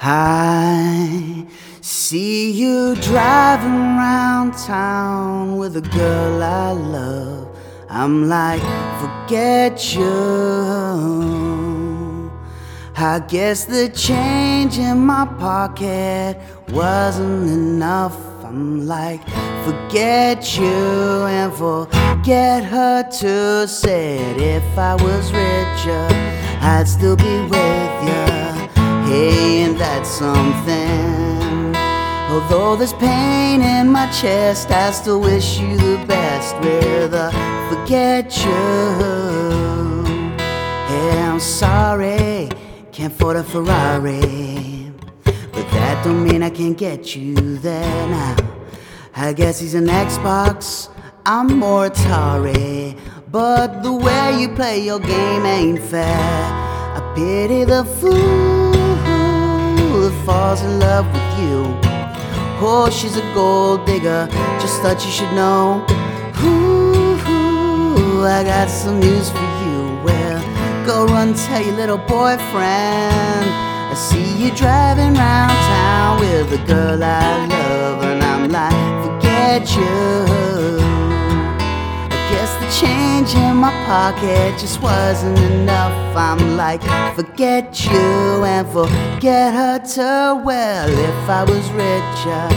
I 0.04 1.46
see 1.82 2.52
you 2.52 2.96
driving 2.96 3.70
around 3.70 4.54
town 4.54 5.58
with 5.58 5.78
a 5.78 5.82
girl 5.82 6.42
I 6.42 6.72
love. 6.72 7.56
I'm 7.88 8.28
like, 8.28 8.64
forget 9.00 9.94
you. 9.94 10.12
I 12.96 13.20
guess 13.28 13.66
the 13.66 13.90
change 13.90 14.80
in 14.80 15.06
my 15.06 15.28
pocket 15.38 16.36
wasn't 16.70 17.52
enough. 17.52 18.18
I'm 18.44 18.88
like, 18.88 19.22
forget 19.64 20.58
you 20.58 20.66
and 20.66 21.54
forget 21.54 22.64
her 22.64 23.04
too. 23.04 23.68
Said 23.68 24.38
if 24.42 24.64
I 24.80 24.96
was 24.96 25.32
richer, 25.32 26.08
I'd 26.60 26.88
still 26.88 27.16
be 27.16 27.42
with 27.42 28.04
you. 28.08 28.41
Hey, 29.12 29.64
and 29.64 29.78
that's 29.78 30.10
something. 30.10 31.76
Although 32.32 32.78
there's 32.78 32.94
pain 32.94 33.62
in 33.62 33.92
my 33.92 34.10
chest, 34.10 34.72
I 34.72 34.90
still 34.92 35.20
wish 35.20 35.60
you 35.60 35.76
the 35.76 36.02
best 36.08 36.56
with 36.62 37.14
a 37.14 37.30
forget 37.68 38.38
you. 38.46 38.52
Hey, 40.88 41.22
I'm 41.24 41.42
sorry, 41.42 42.48
can't 42.94 43.12
afford 43.14 43.36
a 43.36 43.44
Ferrari. 43.44 44.94
But 45.26 45.68
that 45.76 46.06
don't 46.06 46.24
mean 46.24 46.42
I 46.42 46.50
can't 46.50 46.78
get 46.78 47.14
you 47.14 47.36
there 47.58 48.08
now. 48.08 48.38
I 49.14 49.34
guess 49.34 49.60
he's 49.60 49.74
an 49.74 49.88
Xbox, 49.88 50.88
I'm 51.26 51.60
more 51.60 51.90
Atari. 51.90 52.98
But 53.30 53.84
the 53.84 53.92
way 53.92 54.40
you 54.40 54.48
play 54.56 54.80
your 54.86 55.00
game 55.00 55.46
ain't 55.46 55.82
fair. 55.82 56.62
I 56.96 57.14
pity 57.14 57.66
the 57.66 57.84
fool 57.84 58.61
that 60.02 60.26
falls 60.26 60.62
in 60.64 60.80
love 60.80 61.06
with 61.14 61.40
you. 61.40 61.64
Oh, 62.64 62.90
she's 62.92 63.18
a 63.18 63.34
gold 63.34 63.86
digger, 63.86 64.28
just 64.60 64.82
thought 64.82 65.04
you 65.06 65.12
should 65.12 65.34
know. 65.34 65.86
Ooh, 66.44 68.24
I 68.26 68.44
got 68.44 68.70
some 68.70 69.00
news 69.00 69.30
for 69.30 69.48
you. 69.64 69.80
Well, 70.04 70.40
go 70.86 71.06
run 71.06 71.34
tell 71.34 71.64
your 71.64 71.76
little 71.76 71.98
boyfriend. 71.98 73.46
I 73.92 73.96
see 73.96 74.26
you 74.42 74.52
driving 74.52 75.14
round 75.14 75.58
town 75.74 76.20
with 76.20 76.60
a 76.60 76.62
girl 76.66 77.04
I 77.04 77.46
love, 77.46 77.71
pocket 83.92 84.58
just 84.58 84.82
wasn't 84.82 85.38
enough. 85.52 86.16
I'm 86.16 86.56
like, 86.56 86.82
forget 87.14 87.66
you 87.92 88.46
and 88.54 88.66
forget 88.70 89.54
her 89.54 89.80
too. 89.80 90.30
Well, 90.48 90.90
if 91.10 91.30
I 91.40 91.44
was 91.44 91.66
richer, 91.72 92.48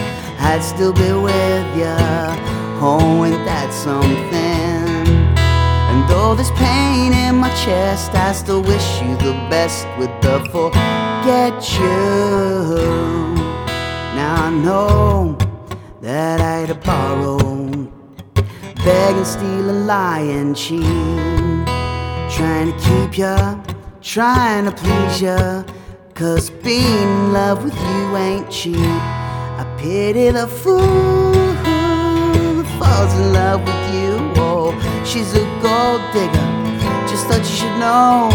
I'd 0.48 0.62
still 0.62 0.92
be 0.92 1.10
with 1.28 1.68
you. 1.82 1.98
Oh, 2.86 3.24
ain't 3.24 3.44
that 3.50 3.70
something? 3.72 4.86
And 5.90 6.08
though 6.08 6.36
there's 6.36 6.52
pain 6.52 7.12
in 7.12 7.34
my 7.44 7.52
chest, 7.64 8.14
I 8.14 8.30
still 8.32 8.62
wish 8.62 9.02
you 9.02 9.16
the 9.16 9.34
best 9.50 9.88
with 9.98 10.12
the 10.22 10.38
forget 10.54 11.56
you. 11.80 11.94
Now 14.18 14.34
I 14.46 14.50
know 14.50 15.36
that 16.00 16.40
I'd 16.40 16.70
beg 16.84 17.43
and 18.92 19.26
steal 19.26 19.70
and 19.70 19.86
lie 19.86 20.20
and 20.20 20.56
cheat, 20.56 20.82
trying 22.30 22.70
to 22.70 22.78
keep 22.84 23.18
ya, 23.18 23.58
trying 24.02 24.66
to 24.66 24.72
please 24.72 25.22
ya. 25.22 25.64
Cause 26.14 26.50
being 26.50 26.84
in 26.84 27.32
love 27.32 27.64
with 27.64 27.74
you 27.74 28.16
ain't 28.16 28.50
cheap. 28.50 28.76
I 28.76 29.64
pity 29.78 30.30
the 30.30 30.46
fool 30.46 31.32
that 32.54 32.66
falls 32.78 33.12
in 33.14 33.32
love 33.32 33.60
with 33.62 33.94
you. 33.94 34.32
Oh, 34.36 34.72
she's 35.04 35.34
a 35.34 35.44
gold 35.60 36.02
digger. 36.12 36.48
Just 37.08 37.26
thought 37.26 37.38
you 37.38 37.44
should 37.44 37.78
know. 37.80 38.30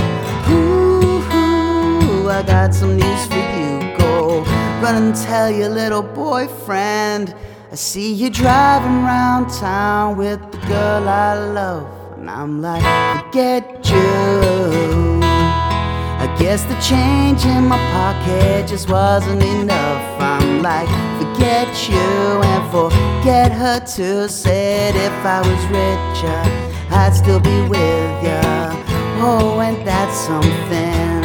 Ooh, 0.51 2.29
I 2.29 2.43
got 2.45 2.73
some 2.73 2.97
news 2.97 3.25
for 3.27 3.35
you. 3.35 3.97
Go 3.97 4.41
run 4.81 4.95
and 5.03 5.15
tell 5.15 5.49
your 5.49 5.69
little 5.69 6.03
boyfriend. 6.03 7.33
I 7.71 7.75
see 7.75 8.11
you 8.11 8.31
driving 8.31 9.03
around 9.05 9.51
town 9.51 10.17
with 10.17 10.41
the 10.51 10.57
girl 10.65 11.07
I 11.07 11.35
love. 11.35 12.17
And 12.17 12.27
I'm 12.27 12.63
like, 12.63 12.81
forget 12.81 13.87
you. 13.87 15.19
I 15.21 16.35
guess 16.39 16.63
the 16.63 16.73
change 16.81 17.45
in 17.45 17.65
my 17.65 17.77
pocket 17.93 18.67
just 18.67 18.89
wasn't 18.89 19.43
enough. 19.43 20.19
I'm 20.19 20.63
like, 20.63 20.89
forget 21.21 21.67
you 21.87 22.41
and 22.41 22.71
forget 22.71 23.51
her 23.51 23.79
too. 23.81 24.27
Said 24.27 24.95
if 24.95 25.13
I 25.23 25.39
was 25.41 25.63
richer, 25.65 26.41
uh, 26.89 27.05
I'd 27.05 27.13
still 27.13 27.39
be 27.39 27.61
with 27.69 28.23
ya. 28.23 28.73
Oh, 29.21 29.61
ain't 29.61 29.85
that 29.85 30.11
something? 30.11 31.23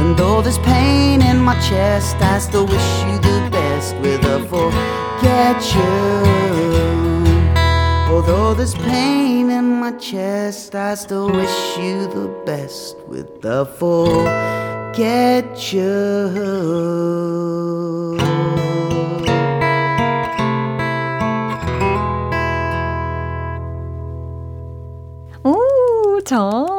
And 0.00 0.16
though 0.16 0.42
there's 0.42 0.58
pain 0.58 1.22
in 1.22 1.38
my 1.38 1.54
chest, 1.60 2.16
I 2.16 2.40
still 2.40 2.66
wish 2.66 3.04
you 3.04 3.16
the 3.18 3.48
best 3.48 3.55
with 3.94 4.24
a 4.24 4.38
you. 5.74 5.86
Although 8.12 8.54
there's 8.54 8.74
pain 8.74 9.50
in 9.50 9.80
my 9.80 9.92
chest, 9.92 10.74
I 10.74 10.94
still 10.94 11.30
wish 11.30 11.78
you 11.78 12.06
the 12.08 12.28
best 12.46 12.96
with 13.06 13.44
a 13.44 13.64
you. 15.72 15.86
오, 25.44 26.20
저 26.24 26.75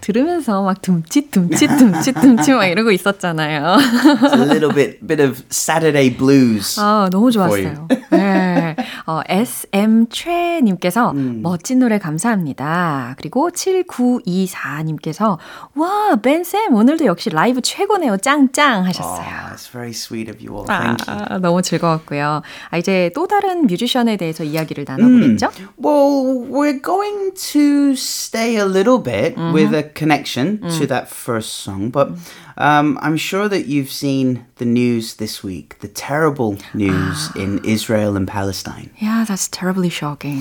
들으면서 0.00 0.62
막 0.62 0.82
둠칫 0.82 1.30
둠칫 1.30 1.68
둠칫 1.78 2.20
둠칫 2.20 2.54
막 2.54 2.66
이러고 2.66 2.90
있었잖아요. 2.92 3.76
It's 3.76 4.32
a 4.34 4.46
little 4.46 4.74
bit 4.74 5.06
bit 5.06 5.22
of 5.22 5.42
Saturday 5.50 6.14
blues. 6.14 6.78
아, 6.78 7.08
너무. 7.10 7.30
좋았어요. 7.30 7.88
네. 8.10 8.76
어, 9.06 9.20
SM 9.28 10.06
최님께서 10.10 11.12
음. 11.12 11.40
멋진 11.42 11.78
노래 11.78 11.98
감사합니다. 11.98 13.14
그리고 13.18 13.50
7924님께서 13.50 15.38
와, 15.74 16.16
벤쌤 16.16 16.74
오늘도 16.74 17.04
역시 17.06 17.30
라이브 17.30 17.60
최고네요. 17.60 18.16
짱짱 18.18 18.84
하셨어요. 18.86 19.20
Oh, 19.20 19.50
that's 19.50 19.70
very 19.70 19.90
sweet 19.90 20.30
of 20.30 20.38
you 20.44 20.54
all. 20.56 20.66
Thank 20.66 21.06
아, 21.06 21.26
you. 21.30 21.40
너무 21.40 21.62
즐거웠고요. 21.62 22.42
아, 22.70 22.76
이제 22.76 23.10
또 23.14 23.26
다른 23.26 23.66
뮤지션에 23.66 24.16
대해서 24.16 24.44
이야기를 24.44 24.84
나눠보겠죠? 24.86 25.48
Mm. 25.48 25.68
Well, 25.78 26.46
we're 26.50 26.80
going 26.82 27.32
to 27.52 27.92
stay 27.94 28.56
a 28.56 28.64
little 28.64 29.02
bit 29.02 29.34
mm-hmm. 29.40 29.54
with 29.54 29.74
a 29.74 29.82
connection 29.82 30.58
mm. 30.58 30.78
to 30.78 30.86
that 30.86 31.08
first 31.08 31.54
song, 31.54 31.90
but 31.90 32.12
um, 32.56 32.98
I'm 33.00 33.16
sure 33.16 33.48
that 33.48 33.66
you've 33.66 33.90
seen 33.90 34.46
the 34.56 34.64
news 34.64 35.14
this 35.14 35.42
week, 35.42 35.78
the 35.80 35.88
terrible 35.88 36.58
news 36.74 37.30
in 37.36 37.64
Israel 37.64 38.16
and 38.16 38.28
Palestine. 38.28 38.90
Yeah, 38.98 39.24
that's 39.26 39.48
terribly 39.48 39.88
shocking. 39.88 40.40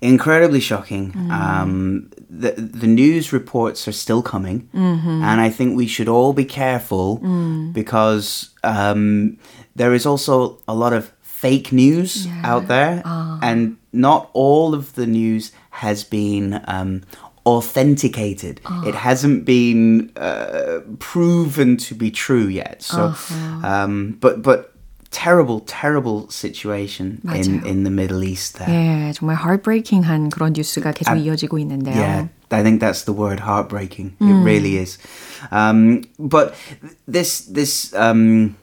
Incredibly 0.00 0.60
shocking. 0.60 1.12
Mm. 1.12 1.30
Um, 1.30 2.10
the 2.28 2.52
the 2.52 2.86
news 2.86 3.32
reports 3.32 3.88
are 3.88 3.92
still 3.92 4.22
coming, 4.22 4.68
mm-hmm. 4.74 5.22
and 5.22 5.40
I 5.40 5.48
think 5.50 5.76
we 5.76 5.86
should 5.86 6.08
all 6.08 6.32
be 6.32 6.44
careful 6.44 7.18
mm. 7.18 7.72
because 7.72 8.50
um, 8.62 9.38
there 9.74 9.94
is 9.94 10.04
also 10.04 10.58
a 10.68 10.74
lot 10.74 10.92
of 10.92 11.12
fake 11.22 11.72
news 11.72 12.26
yeah. 12.26 12.42
out 12.44 12.68
there, 12.68 13.02
oh. 13.04 13.40
and 13.42 13.78
not 13.92 14.30
all 14.34 14.74
of 14.74 14.94
the 14.94 15.06
news 15.06 15.52
has 15.70 16.04
been 16.04 16.62
um, 16.68 17.02
authenticated. 17.45 18.61
Oh. 18.65 18.83
It 18.85 18.95
hasn't 18.95 19.45
been 19.45 20.11
uh, 20.15 20.81
proven 20.99 21.77
to 21.77 21.95
be 21.95 22.11
true 22.11 22.47
yet. 22.47 22.83
So, 22.83 23.13
uh-huh. 23.15 23.67
um, 23.67 24.17
but 24.19 24.41
but 24.43 24.73
terrible, 25.09 25.61
terrible 25.61 26.29
situation 26.29 27.21
in 27.33 27.65
in 27.65 27.83
the 27.83 27.89
Middle 27.89 28.23
East. 28.23 28.57
There. 28.57 28.69
예, 28.69 29.13
정말 29.13 29.35
heartbreaking한 29.35 30.29
그런 30.29 30.53
뉴스가 30.53 30.91
계속 30.93 31.11
I, 31.11 31.23
이어지고 31.25 31.57
있는데요. 31.59 31.95
Yeah, 31.95 32.27
I 32.51 32.63
think 32.63 32.79
that's 32.79 33.03
the 33.03 33.13
word, 33.13 33.41
heartbreaking. 33.41 34.15
Mm. 34.21 34.29
It 34.29 34.43
really 34.43 34.77
is. 34.77 34.97
Um, 35.51 36.03
but 36.19 36.55
this 37.07 37.45
this. 37.45 37.93
Um, 37.93 38.55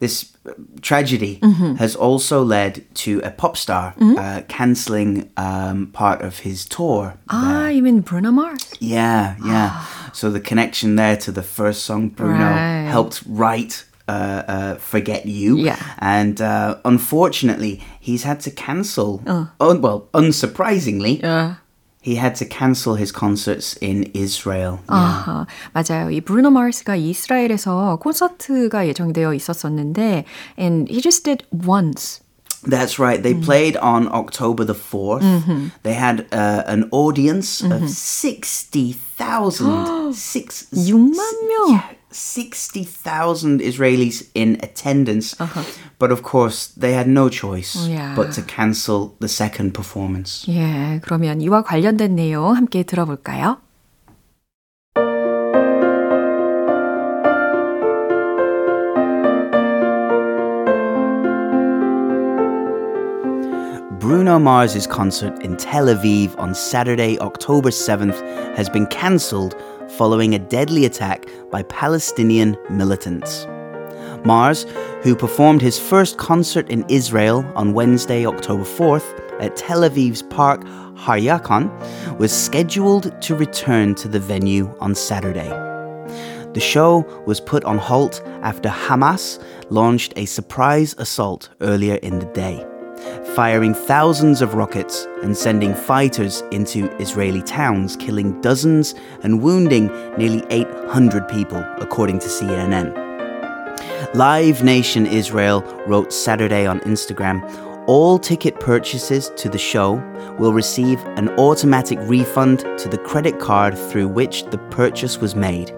this 0.00 0.32
tragedy 0.81 1.39
mm-hmm. 1.41 1.75
has 1.75 1.95
also 1.95 2.43
led 2.43 2.85
to 2.95 3.19
a 3.23 3.31
pop 3.31 3.57
star 3.57 3.93
mm-hmm. 3.93 4.17
uh, 4.17 4.41
cancelling 4.47 5.31
um, 5.37 5.87
part 5.87 6.21
of 6.21 6.39
his 6.39 6.65
tour. 6.65 7.17
Ah, 7.29 7.63
there. 7.63 7.71
you 7.71 7.81
mean 7.83 8.01
Bruno 8.01 8.31
Mars? 8.31 8.73
Yeah, 8.79 9.35
yeah. 9.45 9.85
so 10.13 10.29
the 10.29 10.39
connection 10.39 10.95
there 10.95 11.17
to 11.17 11.31
the 11.31 11.43
first 11.43 11.83
song 11.83 12.09
Bruno 12.09 12.39
right. 12.39 12.87
helped 12.89 13.23
write 13.27 13.85
uh, 14.07 14.43
uh, 14.47 14.75
Forget 14.75 15.25
You. 15.25 15.57
Yeah. 15.57 15.79
And 15.99 16.41
uh, 16.41 16.77
unfortunately, 16.85 17.83
he's 17.99 18.23
had 18.23 18.39
to 18.41 18.51
cancel, 18.51 19.23
uh. 19.25 19.47
un- 19.59 19.81
well, 19.81 20.09
unsurprisingly, 20.13 21.23
he 22.04 22.16
had 22.16 22.34
to 22.36 22.46
cancel 22.46 22.94
his 22.94 23.12
concerts 23.12 23.76
in 23.80 24.10
Israel. 24.14 24.80
아하, 24.86 25.46
맞아요. 25.74 26.10
이 26.10 26.20
브루노 26.20 26.50
마스가 26.50 26.96
이스라엘에서 26.96 27.98
콘서트가 28.00 28.88
예정되어 28.88 29.34
있었었는데 29.34 30.24
and 30.58 30.90
he 30.90 31.00
just 31.00 31.24
did 31.24 31.44
once. 31.52 32.20
That's 32.62 32.98
right. 32.98 33.22
They 33.22 33.34
mm. 33.34 33.42
played 33.42 33.76
on 33.78 34.06
October 34.12 34.64
the 34.64 34.74
4th. 34.74 35.22
Mm-hmm. 35.22 35.68
They 35.82 35.94
had 35.94 36.26
uh, 36.30 36.62
an 36.66 36.90
audience 36.92 37.62
mm-hmm. 37.62 37.72
of 37.72 37.88
60,000. 37.88 40.12
Six, 40.12 40.66
6만 40.74 41.16
명. 41.16 41.70
Yeah, 41.70 41.84
60,000 42.14 43.60
Israelis 43.60 44.28
in 44.34 44.58
attendance. 44.62 45.38
Uh-huh. 45.40 45.62
But 45.98 46.10
of 46.10 46.22
course, 46.22 46.68
they 46.68 46.92
had 46.92 47.08
no 47.08 47.28
choice 47.28 47.86
yeah. 47.86 48.14
but 48.16 48.32
to 48.32 48.42
cancel 48.42 49.16
the 49.20 49.28
second 49.28 49.72
performance. 49.74 50.46
예, 50.48 51.00
그러면 51.02 51.40
이와 51.40 51.62
관련된 51.62 52.16
내용 52.16 52.56
함께 52.56 52.82
들어볼까요? 52.82 53.58
Bruno 64.00 64.38
Mars's 64.38 64.86
concert 64.86 65.40
in 65.44 65.56
Tel 65.56 65.86
Aviv 65.86 66.36
on 66.38 66.54
Saturday, 66.54 67.18
October 67.20 67.70
7th 67.70 68.20
has 68.56 68.68
been 68.68 68.86
cancelled 68.86 69.54
following 69.96 70.34
a 70.34 70.38
deadly 70.38 70.84
attack 70.84 71.26
by 71.51 71.63
Palestinian 71.63 72.57
militants. 72.69 73.47
Mars, 74.25 74.65
who 75.03 75.15
performed 75.15 75.61
his 75.61 75.79
first 75.79 76.17
concert 76.17 76.69
in 76.69 76.85
Israel 76.89 77.45
on 77.55 77.73
Wednesday, 77.73 78.25
October 78.25 78.63
4th 78.63 79.41
at 79.41 79.55
Tel 79.55 79.81
Aviv's 79.81 80.23
park 80.23 80.63
Har 80.97 81.17
Yarkon, 81.17 81.69
was 82.17 82.31
scheduled 82.31 83.21
to 83.21 83.35
return 83.35 83.95
to 83.95 84.07
the 84.07 84.19
venue 84.19 84.75
on 84.79 84.95
Saturday. 84.95 85.49
The 86.53 86.61
show 86.61 87.01
was 87.27 87.39
put 87.39 87.63
on 87.65 87.77
halt 87.77 88.21
after 88.41 88.69
Hamas 88.69 89.43
launched 89.69 90.13
a 90.15 90.25
surprise 90.25 90.95
assault 90.97 91.49
earlier 91.61 91.95
in 91.95 92.19
the 92.19 92.27
day 92.27 92.65
firing 93.35 93.73
thousands 93.73 94.41
of 94.41 94.53
rockets 94.53 95.05
and 95.21 95.35
sending 95.35 95.75
fighters 95.75 96.41
into 96.51 96.89
Israeli 97.01 97.41
towns, 97.41 97.97
killing 97.97 98.39
dozens 98.39 98.95
and 99.23 99.41
wounding 99.41 99.87
nearly 100.17 100.43
800 100.49 101.27
people, 101.27 101.61
according 101.79 102.19
to 102.19 102.27
CNN. 102.27 102.95
Live 104.15 104.63
Nation 104.63 105.05
Israel 105.05 105.61
wrote 105.85 106.13
Saturday 106.13 106.65
on 106.65 106.79
Instagram 106.81 107.43
all 107.87 108.17
ticket 108.17 108.59
purchases 108.59 109.29
to 109.35 109.47
the 109.47 109.59
show 109.59 109.95
will 110.39 110.53
receive 110.53 110.99
an 111.17 111.29
automatic 111.37 111.99
refund 112.01 112.59
to 112.79 112.89
the 112.89 112.97
credit 112.97 113.39
card 113.39 113.77
through 113.77 114.07
which 114.07 114.43
the 114.45 114.57
purchase 114.71 115.19
was 115.19 115.35
made. 115.35 115.71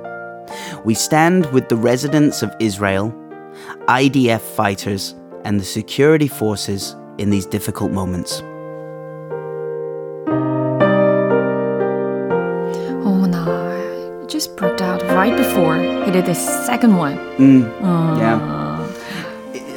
We 0.86 0.94
stand 0.94 1.48
with 1.48 1.68
the 1.68 1.76
residents 1.76 2.44
of 2.44 2.56
Israel, 2.62 3.12
IDF 3.90 4.40
fighters, 4.40 5.16
and 5.44 5.60
the 5.60 5.66
security 5.66 6.30
forces 6.30 6.96
in 7.18 7.30
these 7.30 7.46
difficult 7.46 7.92
moments. 7.92 8.42
Oh 13.04 13.26
no, 13.26 14.22
it 14.24 14.30
just 14.30 14.56
broke 14.56 14.82
out 14.82 15.02
right 15.04 15.36
before 15.36 15.78
he 15.78 16.12
did 16.12 16.26
the 16.26 16.36
second 16.36 16.98
one. 16.98 17.18
Mm, 17.38 17.64
uh. 17.84 18.20
Yeah. 18.20 18.58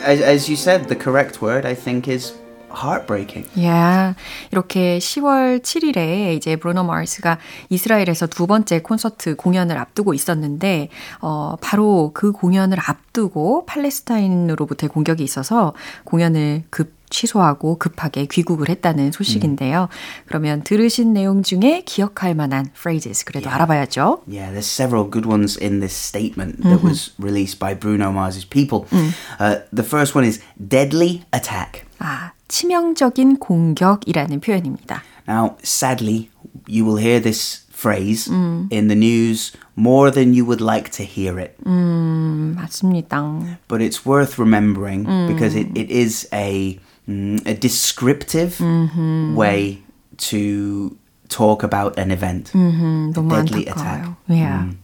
As, 0.03 0.21
as 0.21 0.49
you 0.49 0.57
said, 0.57 0.89
the 0.89 0.97
correct 0.97 1.43
word 1.43 1.67
I 1.67 1.75
think 1.75 2.09
is 2.09 2.33
heartbreaking. 2.71 3.49
Yeah. 3.55 4.15
이렇게 4.53 4.99
10월 4.99 5.61
7일에 5.61 6.35
이제 6.37 6.57
브루노 6.57 6.85
마스가 6.85 7.39
이스라엘에서 7.69 8.27
두 8.29 8.47
번째 8.47 8.81
콘서트 8.81 9.37
공연을 9.37 9.77
앞두고 9.77 10.15
있었는데 10.15 10.89
어 11.21 11.57
바로 11.61 12.13
그 12.15 12.33
공연을 12.33 12.79
앞두고 12.81 13.67
팔레스타인으로부터의 13.67 14.89
공격이 14.89 15.23
있어서 15.23 15.75
공연을 16.05 16.65
급 16.71 17.00
취소하고 17.11 17.79
급하게 17.79 18.27
귀국을 18.27 18.69
했다는 18.69 19.13
소식인데요. 19.13 19.89
음. 19.91 20.25
그러면 20.27 20.63
들으신 20.63 21.13
내용 21.13 21.43
중에 21.43 21.83
기억할 21.85 22.35
만한 22.35 22.71
phrases 22.75 23.25
그래도 23.25 23.49
yeah. 23.49 23.57
알아봐야죠. 23.57 24.23
Yeah, 24.27 24.53
there's 24.53 24.67
several 24.67 25.09
good 25.11 25.27
ones 25.27 25.59
in 25.61 25.81
this 25.81 25.95
statement 25.95 26.63
that 26.63 26.79
mm-hmm. 26.79 26.89
was 26.89 27.13
released 27.19 27.59
by 27.59 27.75
Bruno 27.75 28.11
Mars's 28.11 28.45
people. 28.45 28.87
음. 28.93 29.13
Uh, 29.39 29.61
the 29.73 29.85
first 29.85 30.15
one 30.15 30.25
is 30.25 30.41
deadly 30.57 31.23
attack. 31.35 31.85
아, 31.99 32.33
치명적인 32.49 33.39
공격이라는 33.39 34.41
표현입니다. 34.41 35.03
Now, 35.29 35.57
sadly, 35.63 36.31
you 36.67 36.85
will 36.85 36.97
hear 36.97 37.21
this 37.21 37.67
phrase 37.71 38.29
음. 38.31 38.69
in 38.71 38.89
the 38.89 38.97
news 38.97 39.53
more 39.77 40.11
than 40.11 40.35
you 40.35 40.45
would 40.45 40.61
like 40.61 40.91
to 40.91 41.05
hear 41.05 41.39
it. 41.41 41.57
음, 41.67 42.55
맞습니다. 42.57 43.59
But 43.69 43.81
it's 43.81 44.05
worth 44.05 44.39
remembering 44.39 45.07
음. 45.07 45.29
because 45.29 45.55
it, 45.55 45.69
it 45.75 45.91
is 45.91 46.29
a 46.33 46.79
mm, 47.08 47.46
a 47.46 47.54
descriptive 47.54 48.58
mm-hmm. 48.58 49.36
way 49.36 49.82
to 50.18 50.98
talk 51.30 51.64
about 51.64 51.98
an 51.98 52.12
event. 52.12 52.52
Mm-hmm. 52.54 53.12
A 53.16 53.30
deadly 53.30 53.66
attack. 53.68 54.08
Yeah. 54.28 54.70
Mm. 54.70 54.78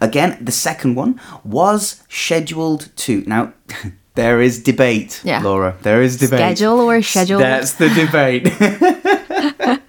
Again, 0.00 0.38
the 0.40 0.52
second 0.52 0.94
one 0.94 1.20
was 1.44 2.02
scheduled 2.08 2.88
to. 2.96 3.22
Now, 3.26 3.52
there 4.14 4.40
is 4.40 4.62
debate, 4.62 5.20
yeah. 5.24 5.42
Laura. 5.42 5.76
There 5.82 6.02
is 6.02 6.16
debate. 6.16 6.56
Schedule 6.56 6.80
or 6.80 7.02
schedule? 7.02 7.38
That's 7.38 7.74
the 7.74 7.88
debate. 7.90 8.50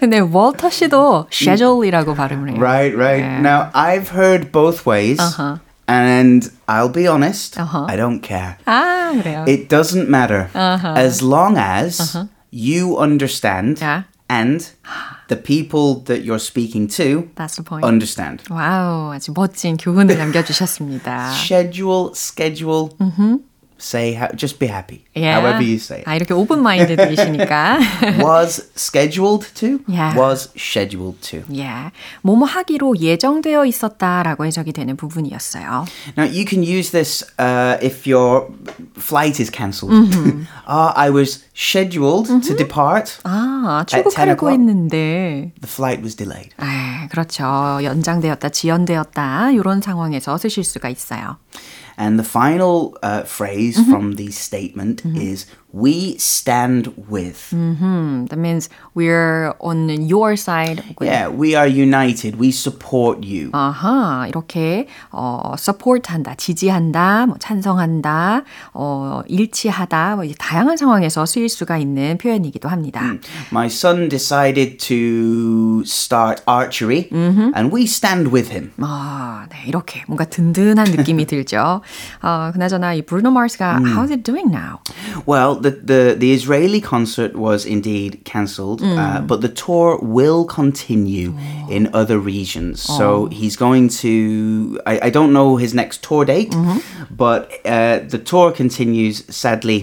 근데 0.00 0.18
월터 0.18 0.70
씨도 0.70 1.26
schedule이라고 1.30 2.14
발음을 2.14 2.50
해요. 2.50 2.58
Right, 2.58 2.96
right. 2.96 3.20
Yeah. 3.20 3.40
Now, 3.40 3.70
I've 3.74 4.08
heard 4.08 4.50
both 4.50 4.86
ways. 4.86 5.20
Uh-huh. 5.20 5.58
And 5.88 6.48
I'll 6.68 6.88
be 6.88 7.08
honest, 7.08 7.58
uh-huh. 7.58 7.86
I 7.88 7.96
don't 7.96 8.20
care. 8.20 8.58
Ah, 8.66 9.10
그래요. 9.14 9.44
It 9.48 9.68
doesn't 9.68 10.08
matter. 10.08 10.48
Uh-huh. 10.54 10.94
As 10.96 11.20
long 11.20 11.56
as 11.58 12.00
uh-huh. 12.00 12.26
you 12.50 12.96
understand 12.96 13.80
yeah. 13.80 14.04
and 14.28 14.70
the 15.26 15.36
people 15.36 16.00
that 16.06 16.22
you're 16.22 16.38
speaking 16.38 16.86
to 16.86 17.28
That's 17.34 17.56
the 17.56 17.64
point. 17.64 17.84
understand. 17.84 18.44
와우, 18.48 19.12
아주 19.12 19.32
멋진 19.34 19.76
교훈을 19.76 20.16
남겨주셨습니다. 20.16 21.32
Schedule, 21.32 22.12
schedule, 22.14 22.90
mm-hmm. 23.00 23.38
Say 23.77 24.13
how, 24.13 24.29
just 24.35 24.59
be 24.59 24.67
happy. 24.67 25.05
Yeah. 25.15 25.39
However 25.39 25.61
you 25.61 25.75
say 25.75 25.99
it. 25.99 26.05
아, 26.09 26.15
이렇게 26.15 26.33
오픈 26.33 26.61
마인드이시니까. 26.61 27.79
was 28.23 28.69
scheduled 28.75 29.45
to, 29.55 29.79
Yeah. 29.87 30.15
was 30.17 30.49
scheduled 30.57 31.19
to. 31.29 31.43
예. 31.55 31.91
뭐뭐 32.21 32.45
하기로 32.45 32.97
예정되어 32.99 33.65
있었다라고 33.65 34.45
해석이 34.45 34.71
되는 34.73 34.95
부분이었어요. 34.95 35.85
Now 36.17 36.25
you 36.27 36.45
can 36.47 36.63
use 36.63 36.91
this 36.91 37.23
uh, 37.39 37.77
if 37.83 38.07
your 38.09 38.47
flight 38.97 39.41
is 39.41 39.49
cancelled. 39.51 39.93
Mm-hmm. 39.93 40.43
uh, 40.67 40.93
I 40.95 41.09
was 41.09 41.43
scheduled 41.53 42.27
to 42.27 42.55
depart. 42.55 43.19
아, 43.23 43.83
10 43.87 44.03
출국하려고? 44.03 44.51
했는데. 44.51 45.51
The 45.61 45.67
flight 45.67 46.01
was 46.01 46.15
delayed. 46.15 46.51
아, 46.57 47.07
그렇죠. 47.11 47.43
연장되었다, 47.83 48.49
지연되었다. 48.49 49.51
이런 49.51 49.81
상황에서 49.81 50.37
쓰실 50.37 50.63
수가 50.63 50.89
있어요. 50.89 51.37
And 51.97 52.19
the 52.19 52.23
final 52.23 52.97
uh, 53.01 53.23
phrase 53.23 53.77
Mm-hmm. 53.77 53.91
from 53.91 54.15
the 54.15 54.31
statement 54.31 55.05
is 55.05 55.45
"We 55.74 56.16
stand 56.18 56.90
with." 57.10 57.54
음, 57.54 58.26
that 58.28 58.38
means 58.40 58.68
we're 58.96 59.52
on 59.60 59.88
your 60.10 60.32
side. 60.34 60.82
혹은 60.88 61.06
Yeah, 61.06 61.30
we 61.30 61.54
are 61.54 61.68
united. 61.70 62.36
We 62.40 62.48
support 62.48 63.20
you. 63.22 63.50
아하, 63.52 64.26
이렇게 64.28 64.88
어, 65.12 65.54
support한다, 65.56 66.34
지지한다, 66.34 67.26
뭐 67.26 67.36
찬성한다, 67.38 68.42
어, 68.74 69.22
일치하다, 69.28 70.16
뭐 70.16 70.24
이제 70.24 70.34
다양한 70.38 70.76
상황에서 70.76 71.24
쓰일 71.26 71.48
수가 71.48 71.78
있는 71.78 72.18
표현이기도 72.18 72.68
합니다. 72.68 73.02
My 73.52 73.66
son 73.66 74.08
decided 74.08 74.78
to 74.78 75.82
start 75.84 76.42
archery, 76.48 77.08
Mm-hmm. 77.10 77.52
and 77.56 77.72
we 77.74 77.84
stand 77.84 78.30
with 78.32 78.50
him. 78.50 78.72
아, 78.80 79.46
네, 79.50 79.56
이렇게 79.66 80.02
뭔가 80.06 80.24
든든한 80.24 80.86
느낌이 80.90 81.26
들죠. 81.26 81.80
어, 82.22 82.50
그나저나 82.52 82.94
이 82.94 83.02
브루노 83.02 83.30
마스가 83.30 83.78
how's 83.94 84.10
it 84.10 84.22
doing 84.22 84.50
now? 84.50 84.78
Well, 85.26 85.60
the, 85.65 85.71
the, 85.91 86.01
the 86.23 86.29
Israeli 86.37 86.81
concert 86.93 87.31
was 87.47 87.59
indeed 87.75 88.11
cancelled, 88.33 88.79
uh, 88.81 88.85
Mm. 88.85 89.27
but 89.29 89.37
the 89.45 89.53
tour 89.65 89.89
will 90.17 90.43
continue 90.61 91.29
Oh. 91.37 91.75
in 91.77 91.81
other 92.01 92.17
regions. 92.33 92.75
So 92.99 93.05
he's 93.39 93.55
going 93.65 93.85
to, 94.03 94.11
I, 94.91 94.93
I 95.07 95.09
don't 95.17 95.31
know 95.37 95.49
his 95.65 95.73
next 95.81 95.97
tour 96.07 96.23
date, 96.33 96.51
Mm-hmm. 96.51 96.79
but 97.23 97.41
uh, 97.75 97.97
the 98.13 98.21
tour 98.31 98.47
continues, 98.61 99.15
sadly, 99.43 99.79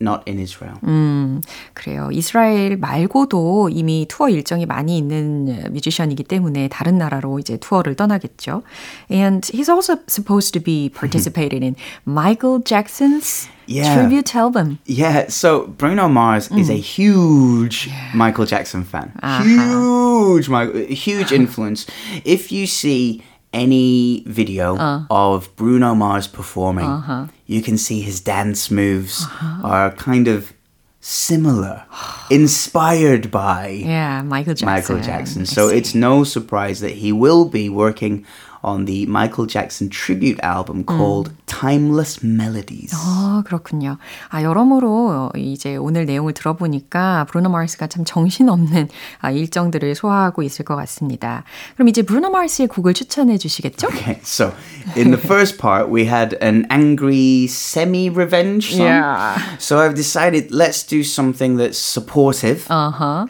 not 0.00 0.24
in 0.28 0.38
Israel. 0.38 0.76
음, 0.84 1.40
그래요. 1.72 2.10
이스라엘 2.12 2.76
말고도 2.76 3.70
이미 3.72 4.04
투어 4.06 4.28
일정이 4.28 4.66
많이 4.66 4.98
있는 4.98 5.72
뮤지션이기 5.72 6.22
때문에 6.24 6.68
다른 6.68 6.98
나라로 6.98 7.38
이제 7.38 7.56
투어를 7.56 7.94
떠나겠죠. 7.94 8.62
And 9.10 9.40
he's 9.52 9.70
also 9.72 9.96
supposed 10.06 10.52
to 10.52 10.62
be 10.62 10.90
participating 10.90 11.64
in 11.64 11.76
Michael 12.06 12.60
Jackson's 12.62 13.48
Yeah. 13.66 13.94
tribute 13.94 14.36
album. 14.36 14.78
Yeah, 14.86 15.26
so 15.30 15.66
Bruno 15.78 16.08
Mars 16.08 16.50
is 16.52 16.68
Mm. 16.70 16.74
a 16.74 16.78
huge 16.78 17.90
Michael 18.14 18.46
Jackson 18.46 18.84
fan. 18.84 19.10
Uh-huh. 19.22 19.42
Huge, 19.42 20.48
Michael, 20.50 20.86
huge 20.92 21.32
influence. 21.32 21.86
If 22.24 22.52
you 22.52 22.66
see 22.66 23.22
any 23.53 24.23
video 24.27 24.77
Uh. 24.77 25.03
of 25.09 25.53
Bruno 25.55 25.93
Mars 25.95 26.27
performing, 26.27 26.85
Uh-huh. 26.89 27.25
you 27.47 27.61
can 27.61 27.77
see 27.77 28.01
his 28.01 28.19
dance 28.21 28.71
moves 28.71 29.25
are 29.63 29.91
kind 29.91 30.27
of 30.27 30.53
similar, 31.01 31.83
inspired 32.29 33.29
by 33.31 33.67
Yeah, 33.85 34.21
Michael 34.21 34.53
Jackson. 34.53 34.65
Michael 34.67 34.99
Jackson. 35.01 35.45
So 35.45 35.67
it's 35.67 35.93
no 35.95 36.23
surprise 36.23 36.79
that 36.79 36.93
he 37.03 37.11
will 37.11 37.45
be 37.45 37.69
working 37.69 38.25
on 38.66 38.84
the 38.86 39.06
Michael 39.06 39.46
Jackson 39.46 39.88
tribute 39.88 40.38
album 40.42 40.84
called 40.84 41.30
Timeless 41.46 42.24
Melodies. 42.24 42.92
아, 42.94 43.42
그렇군요. 43.46 43.98
아, 44.28 44.42
여러모로 44.42 45.30
이제 45.36 45.76
오늘 45.76 46.04
내용을 46.04 46.32
들어보니까 46.32 47.26
브루노 47.30 47.48
마스가 47.48 47.86
참 47.86 48.04
정신없는 48.04 48.88
아, 49.20 49.30
일정들을 49.30 49.94
소화하고 49.94 50.42
있을 50.42 50.64
것 50.64 50.74
같습니다. 50.76 51.44
그럼 51.74 51.88
이제 51.88 52.02
브루노 52.02 52.30
마스의 52.30 52.66
곡을 52.68 52.92
추천해 52.94 53.38
주시겠죠? 53.38 53.86
Okay, 53.88 54.18
so 54.22 54.52
in 54.96 55.10
the 55.10 55.20
first 55.20 55.58
part, 55.58 55.88
we 55.88 56.04
had 56.06 56.36
an 56.42 56.66
angry 56.70 57.46
semi 57.46 58.10
revenge 58.10 58.74
song. 58.74 58.86
Yeah. 58.86 59.38
So 59.58 59.78
I've 59.78 59.94
decided 59.94 60.50
let's 60.50 60.82
do 60.82 61.04
something 61.04 61.56
that's 61.56 61.78
supportive, 61.78 62.66
어허. 62.68 63.28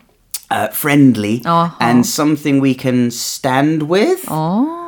Uh, 0.52 0.68
friendly, 0.74 1.42
Uh-huh. 1.46 1.70
and 1.80 2.06
something 2.06 2.60
we 2.62 2.76
can 2.78 3.10
stand 3.10 3.84
with. 3.90 4.26
어. 4.28 4.82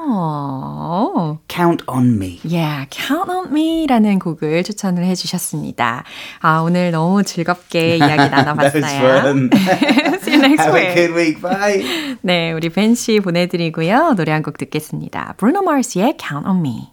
Count 1.47 1.82
on 1.88 2.17
me. 2.19 2.39
Yeah, 2.43 2.86
Count 2.91 3.32
on 3.32 3.52
Me라는 3.54 4.19
곡을 4.19 4.63
추천을 4.63 5.06
해주셨습니다. 5.06 6.04
아, 6.41 6.60
오늘 6.60 6.91
너무 6.91 7.23
즐겁게 7.23 7.97
이야기 7.97 8.30
나눠봤어요. 8.30 8.84
See 10.21 10.34
you 10.34 10.41
next 10.41 10.62
Have 10.62 10.76
a 10.76 10.84
week. 10.84 10.95
good 10.95 11.13
week. 11.15 11.41
Bye. 11.41 12.17
네, 12.21 12.52
우리 12.52 12.67
벤씨 12.69 13.21
보내드리고요. 13.21 14.13
노래 14.15 14.32
한 14.34 14.43
곡 14.43 14.58
듣겠습니다. 14.58 15.36
Bruno 15.38 15.62
Mars의 15.63 16.17
Count 16.19 16.45
on 16.47 16.60
Me. 16.60 16.92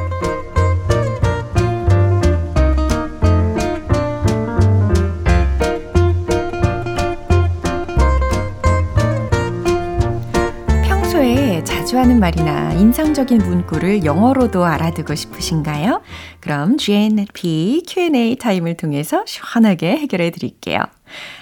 평소에 12.01 12.07
자주 12.07 12.11
하는 12.11 12.19
말이나 12.19 12.73
인상적인 12.73 13.37
문구를 13.37 14.03
영어로도 14.03 14.65
알아두고 14.65 15.13
싶으신가요? 15.13 16.01
그럼 16.39 16.77
GMP 16.77 17.83
Q&A 17.87 18.35
타임을 18.37 18.75
통해서 18.75 19.23
시원하게 19.25 19.97
해결해 19.97 20.31
드릴게요. 20.31 20.81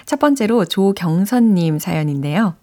첫 0.04 0.18
번째로 0.18 0.66
조경선님 0.66 1.78
사연인데요. 1.78 2.54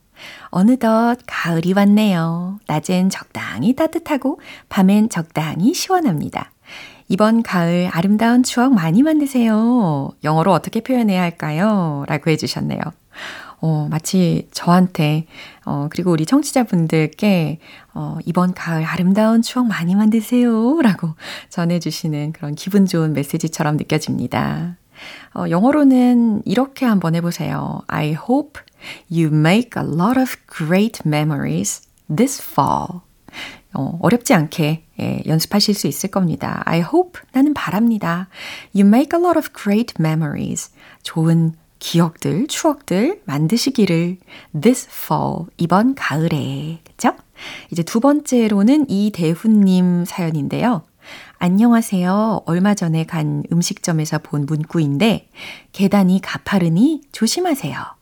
어느덧 0.49 1.17
가을이 1.25 1.73
왔네요. 1.73 2.59
낮엔 2.67 3.09
적당히 3.09 3.75
따뜻하고 3.75 4.39
밤엔 4.69 5.09
적당히 5.09 5.73
시원합니다. 5.73 6.51
이번 7.09 7.41
가을 7.41 7.89
아름다운 7.91 8.43
추억 8.43 8.73
많이 8.73 9.01
만드세요. 9.01 10.11
영어로 10.23 10.51
어떻게 10.53 10.81
표현해야 10.81 11.21
할까요? 11.21 12.05
라고 12.07 12.29
해주셨네요. 12.29 12.79
어, 13.59 13.87
마치 13.89 14.47
저한테, 14.51 15.25
어, 15.65 15.87
그리고 15.89 16.11
우리 16.11 16.25
청취자분들께, 16.25 17.59
어, 17.93 18.17
이번 18.25 18.53
가을 18.53 18.83
아름다운 18.83 19.41
추억 19.41 19.67
많이 19.67 19.95
만드세요. 19.95 20.81
라고 20.81 21.15
전해주시는 21.49 22.33
그런 22.33 22.55
기분 22.55 22.85
좋은 22.85 23.13
메시지처럼 23.13 23.77
느껴집니다. 23.77 24.77
어, 25.33 25.45
영어로는 25.49 26.43
이렇게 26.45 26.85
한번 26.85 27.15
해보세요. 27.15 27.81
I 27.87 28.11
hope 28.11 28.61
you 29.11 29.27
make 29.27 29.81
a 29.81 29.87
lot 29.87 30.19
of 30.19 30.35
great 30.47 31.01
memories 31.05 31.81
this 32.15 32.41
fall. 32.41 33.01
어, 33.73 33.99
어렵지 34.01 34.33
않게 34.33 34.85
예, 34.99 35.21
연습하실 35.27 35.75
수 35.75 35.87
있을 35.87 36.09
겁니다. 36.09 36.63
I 36.65 36.79
hope 36.79 37.21
나는 37.31 37.53
바랍니다. 37.53 38.27
You 38.73 38.87
make 38.87 39.17
a 39.17 39.23
lot 39.23 39.37
of 39.37 39.49
great 39.53 39.93
memories. 39.99 40.71
좋은 41.03 41.53
기억들, 41.79 42.47
추억들 42.47 43.21
만드시기를 43.25 44.17
this 44.59 44.87
fall 44.89 45.45
이번 45.57 45.95
가을에 45.95 46.79
그죠? 46.83 47.13
이제 47.71 47.83
두 47.83 47.99
번째로는 47.99 48.89
이대훈님 48.89 50.05
사연인데요. 50.05 50.83
안녕하세요. 51.39 52.41
얼마 52.45 52.73
전에 52.73 53.05
간 53.05 53.43
음식점에서 53.51 54.19
본 54.19 54.45
문구인데 54.45 55.29
계단이 55.71 56.19
가파르니 56.21 57.03
조심하세요. 57.11 57.97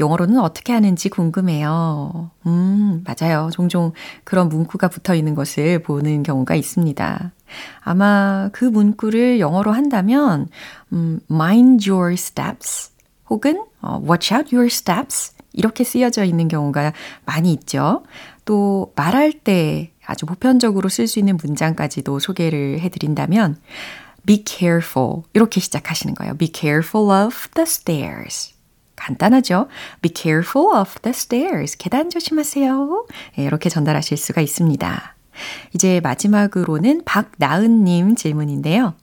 영어로는 0.00 0.38
어떻게 0.38 0.72
하는지 0.72 1.08
궁금해요. 1.08 2.30
음, 2.46 3.04
맞아요. 3.04 3.50
종종 3.52 3.92
그런 4.24 4.48
문구가 4.48 4.88
붙어 4.88 5.14
있는 5.14 5.34
것을 5.34 5.82
보는 5.82 6.22
경우가 6.22 6.54
있습니다. 6.54 7.32
아마 7.80 8.48
그 8.52 8.64
문구를 8.64 9.38
영어로 9.38 9.72
한다면, 9.72 10.48
음, 10.92 11.20
mind 11.30 11.90
your 11.90 12.14
steps 12.14 12.95
혹은 13.28 13.64
어, 13.80 14.00
watch 14.08 14.34
out 14.34 14.54
your 14.54 14.66
steps 14.66 15.32
이렇게 15.52 15.84
쓰여져 15.84 16.24
있는 16.24 16.48
경우가 16.48 16.92
많이 17.24 17.52
있죠. 17.52 18.04
또 18.44 18.92
말할 18.94 19.32
때 19.32 19.92
아주 20.04 20.26
보편적으로 20.26 20.88
쓸 20.88 21.06
수 21.06 21.18
있는 21.18 21.36
문장까지도 21.36 22.18
소개를 22.18 22.80
해드린다면 22.80 23.56
be 24.26 24.44
careful 24.46 25.22
이렇게 25.34 25.60
시작하시는 25.60 26.14
거예요. 26.14 26.36
be 26.36 26.50
careful 26.54 27.10
of 27.26 27.48
the 27.54 27.62
stairs. 27.62 28.54
간단하죠? 28.96 29.68
Be 30.00 30.10
careful 30.14 30.78
of 30.78 30.98
the 31.00 31.12
stairs. 31.12 31.76
계단 31.76 32.10
조심하세요. 32.10 33.06
네, 33.36 33.44
이렇게 33.44 33.68
전달하실 33.68 34.16
수가 34.16 34.40
있습니다. 34.40 35.16
이제 35.74 36.00
마지막으로는 36.00 37.02
박나은님 37.04 38.16
질문인데요. 38.16 38.94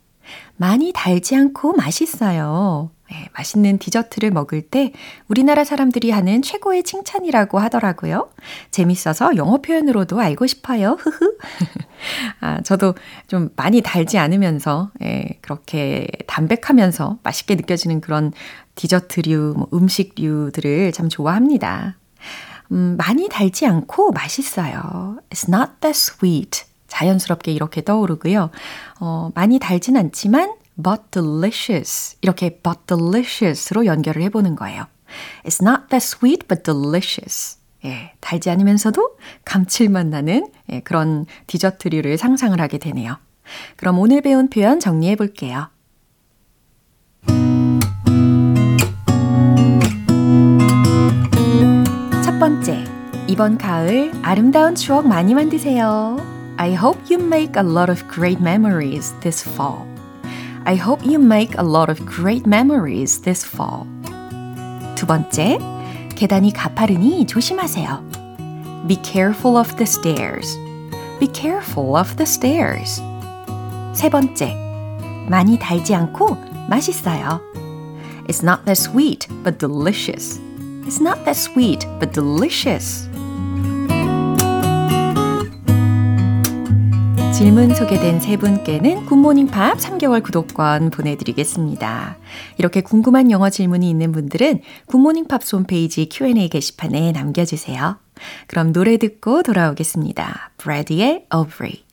많이 0.58 0.92
달지 0.94 1.36
않고 1.36 1.74
맛있어요. 1.74 2.90
네, 3.14 3.30
맛있는 3.38 3.78
디저트를 3.78 4.32
먹을 4.32 4.64
때 4.64 4.92
우리나라 5.28 5.64
사람들이 5.64 6.10
하는 6.10 6.42
최고의 6.42 6.82
칭찬이라고 6.82 7.60
하더라고요. 7.60 8.32
재밌어서 8.72 9.36
영어 9.36 9.62
표현으로도 9.62 10.20
알고 10.20 10.48
싶어요. 10.48 10.98
흐흐. 11.00 11.38
아, 12.42 12.62
저도 12.62 12.96
좀 13.28 13.52
많이 13.56 13.82
달지 13.82 14.18
않으면서 14.18 14.90
예, 15.04 15.38
그렇게 15.42 16.08
담백하면서 16.26 17.20
맛있게 17.22 17.54
느껴지는 17.54 18.02
그런 18.02 18.34
디저트류, 18.74 19.54
뭐 19.58 19.68
음식류들을 19.72 20.92
참 20.92 21.08
좋아합니다. 21.08 21.96
음, 22.72 22.96
많이 22.98 23.30
달지 23.30 23.68
않고 23.68 24.12
맛있어요. 24.12 25.20
It's 25.30 25.48
not 25.48 25.74
that 25.82 25.96
sweet. 25.96 26.64
자연스럽게 26.88 27.52
이렇게 27.52 27.84
떠오르고요. 27.84 28.50
어, 29.00 29.30
많이 29.36 29.60
달진 29.60 29.98
않지만 29.98 30.56
but 30.82 31.04
delicious. 31.12 32.18
이렇게 32.22 32.60
but 32.62 32.80
delicious로 32.88 33.86
연결을 33.86 34.22
해보는 34.24 34.56
거예요. 34.56 34.86
It's 35.44 35.62
not 35.62 35.90
that 35.90 36.04
sweet 36.04 36.48
but 36.48 36.64
delicious. 36.64 37.58
예, 37.86 38.14
달지 38.22 38.50
않으면서도 38.50 39.18
감칠맛 39.46 40.08
나는 40.08 40.48
예, 40.72 40.80
그런 40.82 41.26
디저트류를 41.48 42.18
상상을 42.18 42.60
하게 42.60 42.78
되네요. 42.78 43.18
그럼 43.76 44.00
오늘 44.00 44.22
배운 44.22 44.50
표현 44.50 44.80
정리해 44.80 45.16
볼게요. 45.16 45.70
첫 52.24 52.40
번째, 52.40 52.86
이번 53.28 53.58
가을 53.58 54.12
아름다운 54.22 54.76
추억 54.76 55.08
많이 55.08 55.34
만드세요. 55.34 56.18
I 56.58 56.74
hope 56.74 57.02
you 57.14 57.26
make 57.26 57.62
a 57.62 57.68
lot 57.68 57.92
of 57.92 58.08
great 58.14 58.42
memories 58.42 59.14
this 59.22 59.48
fall. 59.48 59.93
I 60.65 60.77
hope 60.77 61.05
you 61.05 61.19
make 61.19 61.57
a 61.57 61.63
lot 61.63 61.89
of 61.89 62.05
great 62.05 62.47
memories 62.47 63.23
this 63.23 63.47
fall. 63.47 63.87
두 64.95 65.07
번째, 65.07 65.59
계단이 66.15 66.53
가파르니 66.53 67.27
조심하세요. 67.27 68.03
Be 68.87 68.97
careful 69.03 69.57
of 69.57 69.77
the 69.77 69.87
stairs. 69.87 70.59
Be 71.21 71.29
careful 71.33 71.97
of 71.97 72.17
the 72.17 72.27
stairs. 72.27 73.01
세 73.95 74.09
번째, 74.09 74.55
많이 75.29 75.59
달지 75.59 75.95
않고 75.95 76.37
맛있어요. 76.69 77.41
It's 78.29 78.43
not 78.43 78.65
that 78.67 78.77
sweet, 78.79 79.27
but 79.43 79.59
delicious. 79.59 80.39
It's 80.85 81.01
not 81.01 81.25
that 81.25 81.37
sweet, 81.37 81.87
but 81.99 82.13
delicious. 82.13 83.09
질문 87.34 87.74
소개된 87.74 88.20
세 88.20 88.38
분께는 88.38 89.08
굿모닝 89.08 89.48
팝 89.48 89.80
3개월 89.80 90.22
구독권 90.22 90.92
보내드리겠습니다. 90.92 92.18
이렇게 92.60 92.82
궁금한 92.82 93.32
영어 93.32 93.50
질문이 93.50 93.90
있는 93.90 94.12
분들은 94.12 94.62
굿모닝 94.86 95.28
팝 95.28 95.42
홈페이지 95.52 96.08
Q&A 96.12 96.48
게시판에 96.50 97.12
남겨주세요. 97.12 97.98
그럼 98.46 98.72
노래 98.72 98.98
듣고 98.98 99.42
돌아오겠습니다. 99.42 100.52
브래디의 100.58 101.26
Aubrey. 101.34 101.93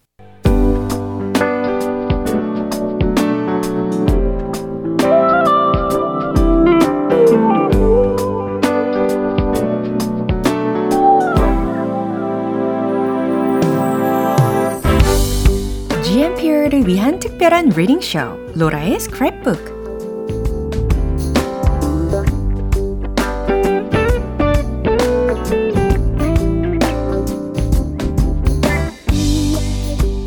특별한 17.41 17.71
reading 17.71 18.03
쇼 18.03 18.19
로라의 18.55 18.99
스크랩북 18.99 19.81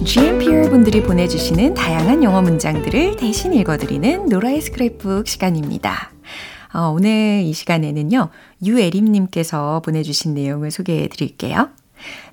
GMPer 0.04 0.72
분들이 0.72 1.04
보내주시는 1.04 1.76
다양한 1.76 2.24
영어 2.24 2.42
문장들을 2.42 3.18
대신 3.18 3.54
읽어드리는 3.54 4.26
로라의 4.26 4.62
스크랩북 4.62 5.28
시간입니다. 5.28 6.12
어, 6.74 6.88
오늘 6.88 7.44
이 7.44 7.54
시간에는요, 7.54 8.30
유애림님께서 8.66 9.84
보내주신 9.86 10.34
내용을 10.34 10.72
소개해 10.72 11.10
드릴게요. 11.10 11.70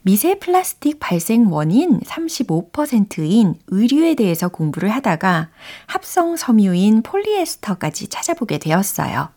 미세 0.02 0.38
플라스틱 0.38 0.98
발생 1.00 1.52
원인 1.52 2.00
35%인 2.00 3.54
의류에 3.68 4.14
대해서 4.14 4.48
공부를 4.48 4.90
하다가 4.90 5.50
합성 5.86 6.36
섬유인 6.36 7.02
폴리에스터까지 7.02 8.08
찾아보게 8.08 8.58
되었어요. 8.58 9.28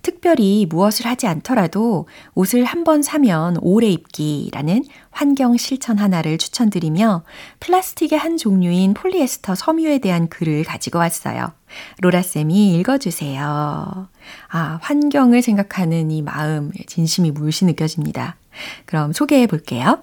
특별히 0.00 0.64
무엇을 0.66 1.04
하지 1.04 1.26
않더라도 1.26 2.08
옷을 2.34 2.64
한 2.64 2.84
번 2.84 3.02
사면 3.02 3.58
오래 3.60 3.88
입기라는 3.88 4.84
환경 5.10 5.58
실천 5.58 5.98
하나를 5.98 6.38
추천드리며 6.38 7.22
플라스틱의 7.60 8.18
한 8.18 8.38
종류인 8.38 8.94
폴리에스터 8.94 9.54
섬유에 9.56 9.98
대한 9.98 10.28
글을 10.30 10.64
가지고 10.64 11.00
왔어요. 11.00 11.52
로라쌤이 12.00 12.78
읽어주세요. 12.78 14.08
아, 14.48 14.78
환경을 14.80 15.42
생각하는 15.42 16.10
이 16.10 16.22
마음, 16.22 16.72
진심이 16.86 17.30
물씬 17.30 17.66
느껴집니다. 17.66 18.37
그럼 18.85 19.13
소개해 19.13 19.47
볼게요. 19.47 19.99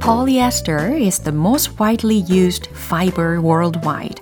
Polyester 0.00 0.94
is 0.94 1.18
the 1.18 1.32
most 1.32 1.80
widely 1.80 2.18
used 2.28 2.68
fiber 2.68 3.40
worldwide. 3.40 4.20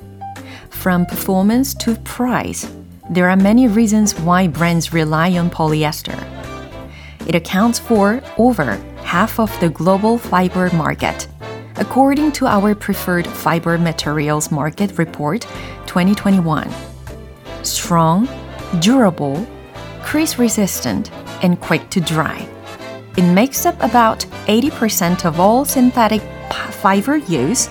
From 0.70 1.05
performance 1.05 1.74
to 1.74 1.94
price, 2.05 2.66
there 3.11 3.29
are 3.29 3.37
many 3.37 3.68
reasons 3.68 4.18
why 4.20 4.48
brands 4.48 4.94
rely 4.94 5.37
on 5.37 5.50
polyester. 5.50 6.16
It 7.27 7.35
accounts 7.35 7.79
for 7.79 8.22
over 8.38 8.81
half 9.03 9.38
of 9.38 9.53
the 9.61 9.68
global 9.68 10.16
fiber 10.16 10.70
market, 10.74 11.29
according 11.77 12.33
to 12.33 12.46
our 12.46 12.74
preferred 12.74 13.27
fiber 13.27 13.77
materials 13.77 14.50
market 14.50 14.96
report 14.96 15.42
2021. 15.87 16.68
Strong, 17.62 18.29
durable, 18.81 19.46
crease 20.10 20.39
resistant, 20.39 21.12
and 21.43 21.62
quick 21.62 21.88
to 21.91 22.02
dry. 22.02 22.39
It 23.15 23.32
makes 23.32 23.67
up 23.67 23.80
about 23.80 24.26
80% 24.48 25.24
of 25.24 25.39
all 25.39 25.65
synthetic 25.65 26.24
fiber 26.82 27.17
use 27.17 27.67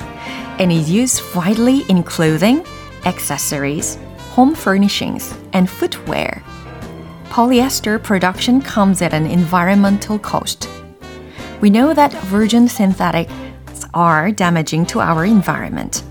and 0.60 0.70
is 0.70 0.88
used 0.88 1.20
widely 1.34 1.80
in 1.88 2.04
clothing, 2.04 2.64
accessories, 3.06 3.98
home 4.36 4.54
furnishings, 4.54 5.34
and 5.52 5.68
footwear. 5.68 6.44
Polyester 7.24 8.00
production 8.00 8.62
comes 8.62 9.02
at 9.02 9.12
an 9.12 9.26
environmental 9.26 10.16
cost. 10.16 10.70
We 11.60 11.70
know 11.70 11.92
that 11.92 12.12
virgin 12.26 12.68
synthetics 12.68 13.32
are 13.94 14.30
damaging 14.30 14.86
to 14.86 15.00
our 15.00 15.24
environment. 15.24 16.04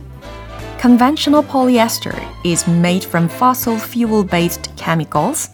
Conventional 0.78 1.42
polyester 1.42 2.18
is 2.44 2.68
made 2.68 3.06
from 3.06 3.30
fossil 3.30 3.80
fuel 3.80 4.26
based 4.26 4.76
chemicals 4.76 5.50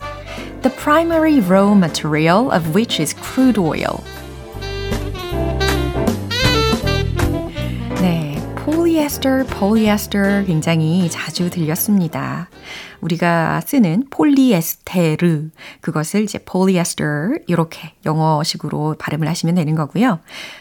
the 0.63 0.69
primary 0.77 1.41
raw 1.41 1.75
material 1.75 2.49
of 2.49 2.73
which 2.73 3.01
is 3.01 3.13
crude 3.13 3.59
oil. 3.59 4.01
네, 8.01 8.39
폴리에스터, 8.55 9.43
폴리에스터 9.47 10.45
굉장히 10.45 11.09
자주 11.09 11.49
들렸습니다. 11.49 12.49
우리가 13.01 13.59
쓰는 13.65 14.05
폴리에스테르, 14.09 15.49
그것을 15.81 16.23
이제 16.23 16.39
폴리에스터 16.39 17.03
이렇게 17.47 17.91
영어식으로 18.05 18.95
발음을 18.97 19.27
하시면 19.27 19.55
되는 19.55 19.75
거고요. 19.75 20.19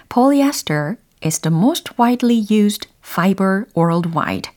Polyester 0.09 0.97
is 1.25 1.39
the 1.39 1.57
most 1.57 1.93
widely 1.97 2.45
used 2.51 2.89
fiber 3.05 3.67
worldwide. 3.77 4.51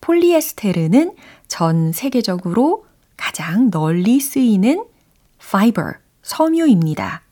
폴리에스테르는 0.00 1.16
전 1.48 1.90
세계적으로 1.92 2.85
가장 3.16 3.70
널리 3.70 4.20
쓰이는 4.20 4.84
fiber, 5.42 5.94
섬유입니다. 6.22 7.22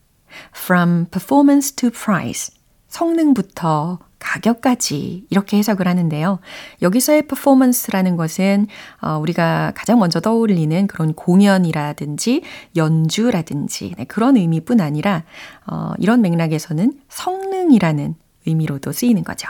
From 0.56 1.06
performance 1.06 1.74
to 1.76 1.90
price, 1.90 2.54
성능부터 2.88 3.98
가격까지 4.24 5.26
이렇게 5.28 5.58
해석을 5.58 5.86
하는데요. 5.86 6.38
여기서의 6.80 7.22
performance라는 7.22 8.16
것은 8.16 8.66
어, 9.02 9.18
우리가 9.18 9.72
가장 9.74 9.98
먼저 9.98 10.20
떠올리는 10.20 10.86
그런 10.86 11.12
공연이라든지 11.12 12.42
연주라든지 12.74 13.94
네, 13.98 14.04
그런 14.04 14.36
의미뿐 14.36 14.80
아니라 14.80 15.24
어, 15.66 15.92
이런 15.98 16.22
맥락에서는 16.22 17.00
성능이라는 17.08 18.14
의미로도 18.46 18.92
쓰이는 18.92 19.24
거죠. 19.24 19.48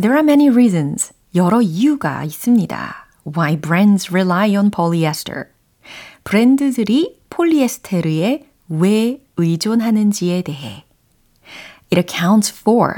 There 0.00 0.14
are 0.14 0.22
many 0.22 0.50
reasons. 0.50 1.12
여러 1.34 1.60
이유가 1.60 2.24
있습니다. 2.24 3.07
Why 3.36 3.60
brands 3.60 4.10
rely 4.10 4.56
on 4.56 4.70
polyester. 4.70 5.46
브랜드들이 6.24 7.20
폴리에스테르에 7.30 8.46
왜 8.68 9.20
의존하는지에 9.36 10.42
대해 10.42 10.84
It 11.90 11.98
accounts 11.98 12.52
for 12.60 12.94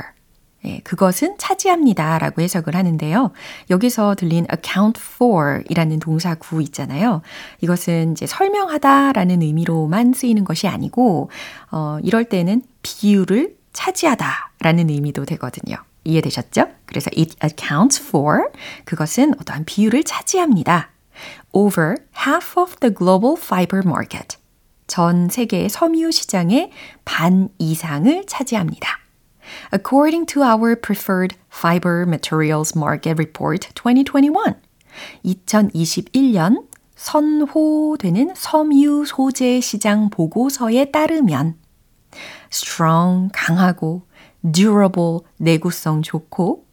예, 0.64 0.81
그것은 0.81 1.37
차지합니다 1.38 2.19
라고 2.19 2.43
해석을 2.43 2.77
하는데요. 2.77 3.31
여기서 3.71 4.14
들린 4.14 4.47
account 4.53 5.01
for 5.01 5.62
이라는 5.69 6.01
동사 6.01 6.35
구 6.35 6.61
있잖아요. 6.62 7.23
이것은 7.62 8.12
이제 8.12 8.27
설명하다 8.27 9.12
라는 9.12 9.40
의미로만 9.40 10.12
쓰이는 10.12 10.45
것이 10.45 10.69
아니고, 10.69 11.31
어, 11.71 11.99
이럴 12.03 12.25
때는 12.25 12.62
비율을 12.83 13.57
차지하다 13.73 14.51
라는 14.61 14.90
의미도 14.90 15.25
되거든요. 15.25 15.77
이해되셨죠? 16.05 16.67
그래서 16.87 17.11
it 17.17 17.37
accounts 17.45 18.03
for 18.03 18.49
그것은 18.85 19.35
어떠한 19.41 19.65
비율을 19.65 20.05
차지합니다. 20.05 20.91
over 21.53 21.97
half 22.27 22.59
of 22.59 22.77
the 22.81 22.95
global 22.95 23.37
fiber 23.37 23.83
market. 23.87 24.37
전 24.87 25.29
세계 25.29 25.69
섬유 25.69 26.11
시장의 26.11 26.73
반 27.05 27.49
이상을 27.59 28.25
차지합니다. 28.27 28.99
According 29.73 30.27
to 30.27 30.43
our 30.43 30.75
preferred 30.75 31.37
fiber 31.53 32.05
materials 32.07 32.77
market 32.77 33.15
report 33.19 33.69
2021. 33.75 34.57
2021년 35.25 36.67
선호되는 36.97 38.35
섬유 38.37 39.05
소재 39.07 39.61
시장 39.61 40.11
보고서에 40.11 40.91
따르면 40.91 41.57
strong 42.53 43.31
강하고 43.33 44.03
durable 44.42 45.20
내구성 45.38 46.03
좋고 46.03 46.66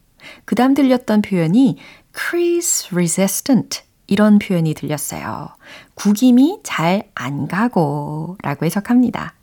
그 0.46 0.56
다음 0.56 0.74
들렸던 0.74 1.22
표현이 1.22 1.78
crease 2.16 2.90
resistant 2.92 3.82
이런 4.08 4.40
표현이 4.40 4.74
들렸어요. 4.74 5.50
구김이 5.96 6.60
잘 6.64 7.04
안 7.16 7.48
가고 7.48 8.38
라고 8.42 8.66
해석합니다. 8.66 9.34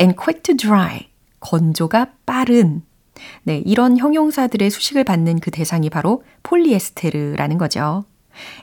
and 0.00 0.16
quick 0.16 0.42
to 0.42 0.56
dry 0.56 1.08
건조가 1.40 2.12
빠른 2.24 2.82
네, 3.42 3.62
이런 3.64 3.96
형용사들의 3.96 4.70
수식을 4.70 5.04
받는 5.04 5.40
그 5.40 5.50
대상이 5.50 5.90
바로 5.90 6.22
폴리에스테르라는 6.42 7.58
거죠. 7.58 8.04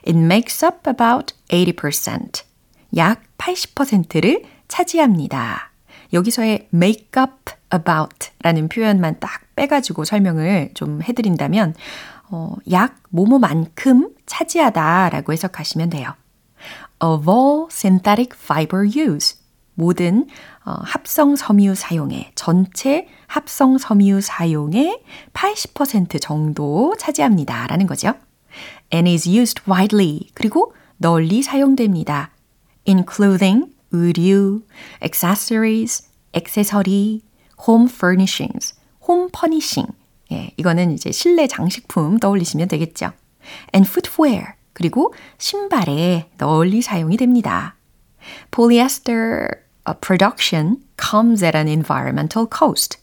It 0.06 0.16
makes 0.16 0.64
up 0.64 0.88
about 0.88 1.34
80%. 1.48 2.44
약 2.96 3.22
80%를 3.38 4.44
차지합니다. 4.68 5.72
여기서의 6.12 6.68
make 6.72 7.08
up 7.18 7.52
about 7.72 8.30
라는 8.42 8.68
표현만 8.68 9.20
딱 9.20 9.42
빼가지고 9.56 10.04
설명을 10.04 10.70
좀 10.74 11.02
해드린다면, 11.02 11.74
어, 12.30 12.54
약 12.70 12.96
뭐뭐만큼 13.10 14.10
차지하다 14.26 15.10
라고 15.10 15.32
해석하시면 15.32 15.90
돼요. 15.90 16.14
Of 17.00 17.30
all 17.30 17.66
synthetic 17.70 18.30
fiber 18.40 18.86
use. 18.86 19.36
모든 19.74 20.26
어, 20.64 20.76
합성 20.82 21.36
섬유 21.36 21.74
사용의 21.74 22.32
전체 22.34 23.08
합성 23.26 23.76
섬유 23.76 24.20
사용의 24.20 25.02
80% 25.32 26.20
정도 26.20 26.94
차지합니다. 26.98 27.66
라는 27.66 27.86
거죠. 27.86 28.14
and 28.92 29.10
is 29.10 29.28
used 29.28 29.62
widely. 29.68 30.28
그리고 30.34 30.72
널리 30.96 31.42
사용됩니다. 31.42 32.30
in 32.88 33.04
clothing, 33.10 33.72
의류, 33.94 34.62
accessories, 35.02 36.08
액세서리, 36.32 37.22
home 37.66 37.88
furnishings, 37.88 38.74
home 39.08 39.28
furnishing. 39.34 39.92
예, 40.32 40.50
이거는 40.56 40.92
이제 40.92 41.12
실내 41.12 41.46
장식품 41.46 42.18
떠올리시면 42.18 42.68
되겠죠. 42.68 43.12
and 43.74 43.88
footwear. 43.88 44.54
그리고 44.72 45.14
신발에 45.38 46.30
널리 46.36 46.82
사용이 46.82 47.16
됩니다. 47.16 47.76
polyester 48.50 49.48
production 50.00 50.78
comes 50.98 51.44
at 51.44 51.56
an 51.56 51.68
environmental 51.68 52.48
cost. 52.50 52.98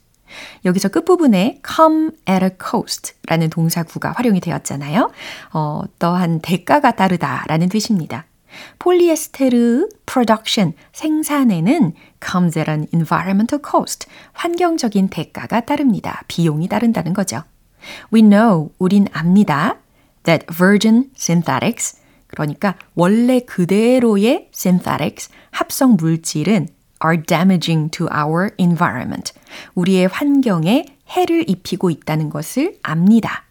여기서 0.66 0.90
끝부분에 0.90 1.62
come 1.66 2.12
at 2.28 2.44
a 2.44 2.52
cost 2.62 3.14
라는 3.28 3.50
동사구가 3.50 4.14
활용이 4.18 4.40
되었잖아요. 4.42 5.12
어, 5.54 5.82
어떠한 5.84 6.42
대가가 6.42 6.92
따르다 6.92 7.46
라는 7.48 7.70
뜻입니다. 7.70 8.26
폴리에스테르 8.80 9.90
production 10.06 10.74
생산에는 10.94 11.94
comes 12.26 12.58
at 12.58 12.70
an 12.70 12.88
environmental 12.94 13.62
cost 13.64 14.08
환경적인 14.34 15.10
대가가 15.10 15.62
따릅니다. 15.62 16.22
비용이 16.28 16.68
따른다는 16.68 17.14
거죠. 17.14 17.44
We 18.14 18.22
know 18.22 18.72
우린 18.78 19.08
압니다. 19.14 19.78
that 20.24 20.46
virgin 20.54 21.10
synthetics 21.16 22.00
그러니까 22.28 22.76
원래 22.96 23.42
그대로의 23.42 24.50
synthetics 24.54 25.30
합성 25.52 25.98
물질은 25.98 26.68
are 27.04 27.22
damaging 27.22 27.90
to 27.92 28.08
our 28.14 28.52
environment. 28.58 29.34
우리의 29.76 30.08
환경에 30.08 30.86
해를 31.10 31.50
입히고 31.50 31.90
있다는 31.90 32.30
것을 32.30 32.78
압니다. 32.84 33.46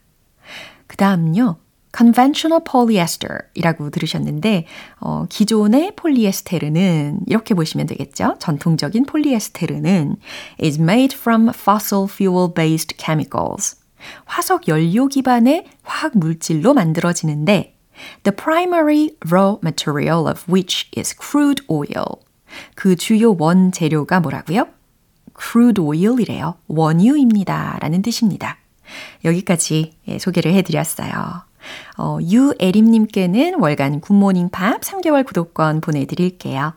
그 0.87 0.97
다음요. 0.97 1.59
Conventional 1.97 2.63
polyester 2.65 3.39
이라고 3.55 3.91
들으셨는데, 3.91 4.67
어, 5.01 5.27
기존의 5.29 5.97
폴리에스테르는 5.97 7.21
이렇게 7.27 7.55
보시면 7.55 7.87
되겠죠. 7.87 8.37
전통적인 8.39 9.07
폴리에스테르는 9.07 10.17
is 10.63 10.81
made 10.81 11.17
from 11.17 11.49
fossil 11.51 12.07
fuel 12.09 12.53
based 12.55 12.97
chemicals. 12.99 13.77
화석 14.25 14.69
연료 14.69 15.09
기반의 15.09 15.67
화학 15.83 16.17
물질로 16.17 16.75
만들어지는데, 16.75 17.77
the 18.23 18.35
primary 18.35 19.11
raw 19.31 19.59
material 19.63 20.27
of 20.27 20.45
which 20.51 20.91
is 20.97 21.15
crude 21.15 21.65
oil. 21.69 22.21
그 22.75 22.97
주요 22.97 23.37
원재료가 23.39 24.21
뭐라고요? 24.21 24.67
crude 25.39 25.83
oil이래요. 25.83 26.57
원유입니다. 26.69 27.79
라는 27.81 28.03
뜻입니다. 28.03 28.59
여기까지 29.25 29.93
소개를 30.19 30.53
해드렸어요. 30.55 31.50
어, 31.99 32.19
유에림님께는 32.23 33.59
월간 33.59 34.01
굿모닝 34.01 34.51
팝 34.51 34.81
3개월 34.81 35.25
구독권 35.25 35.81
보내드릴게요. 35.81 36.75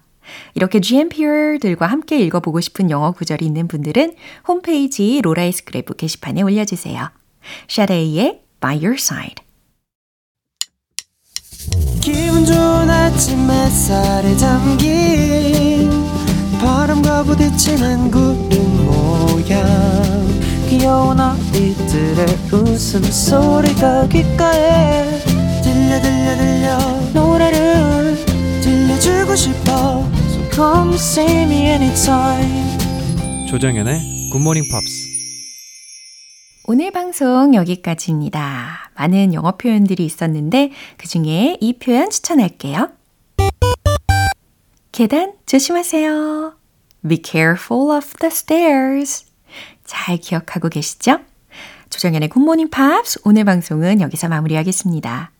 이렇게 0.55 0.79
GMPR들과 0.79 1.85
함께 1.85 2.19
읽어보고 2.19 2.61
싶은 2.61 2.89
영어 2.89 3.11
구절이 3.11 3.45
있는 3.45 3.67
분들은 3.67 4.15
홈페이지 4.47 5.21
로라의 5.21 5.51
스크랩북 5.51 5.97
게시판에 5.97 6.41
올려주세요. 6.41 7.09
샤레이의 7.67 8.41
By 8.59 8.77
Your 8.77 8.95
Side 8.95 9.43
기분 12.01 12.45
좋은 12.45 12.89
아침 12.89 13.49
햇살에 13.49 14.35
담긴 14.37 15.89
바람과 16.59 17.23
부딪히는 17.23 18.11
구름 18.11 18.85
모양 18.85 20.42
귀여운 20.73 21.19
아이들의 21.19 22.25
웃음소리가 22.51 24.07
귓가에 24.07 25.19
들려 25.61 26.01
들려 26.01 26.35
들려 26.35 26.77
노래를 27.13 28.15
들려주고 28.59 29.35
싶어 29.35 30.03
So 30.29 30.49
come 30.51 30.95
see 30.95 31.43
me 31.43 31.67
anytime 31.67 33.47
조정연의 33.47 34.31
굿모닝 34.31 34.63
팝스 34.71 35.13
오늘 36.65 36.89
방송 36.89 37.53
여기까지입니다. 37.53 38.89
많은 38.95 39.35
영어 39.35 39.57
표현들이 39.57 40.03
있었는데 40.03 40.71
그 40.97 41.07
중에 41.07 41.57
이 41.61 41.77
표현 41.77 42.09
추천할게요. 42.09 42.89
계단 44.91 45.33
조심하세요. 45.45 46.55
Be 47.07 47.21
careful 47.23 47.95
of 47.95 48.07
the 48.19 48.31
stairs. 48.31 49.32
잘 49.93 50.17
기억하고 50.17 50.69
계시죠? 50.69 51.19
조정연의 51.89 52.29
굿모닝 52.29 52.71
팝스 52.71 53.19
오늘 53.23 53.45
방송은 53.45 54.01
여기서 54.01 54.27
마무리하겠습니다. 54.27 55.31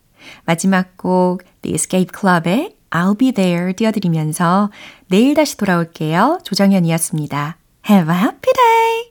마지막 0.45 0.95
곡 0.95 1.41
The 1.64 1.74
Escape 1.74 2.12
Club의 2.18 2.76
I'll 2.91 3.18
Be 3.18 3.32
There 3.32 3.74
띄워드리면서 3.74 4.70
내일 5.08 5.34
다시 5.34 5.58
돌아올게요. 5.58 6.39
조정연이었습니다. 6.43 7.58
Have 7.89 8.14
a 8.14 8.20
happy 8.22 8.54
day! 8.54 8.93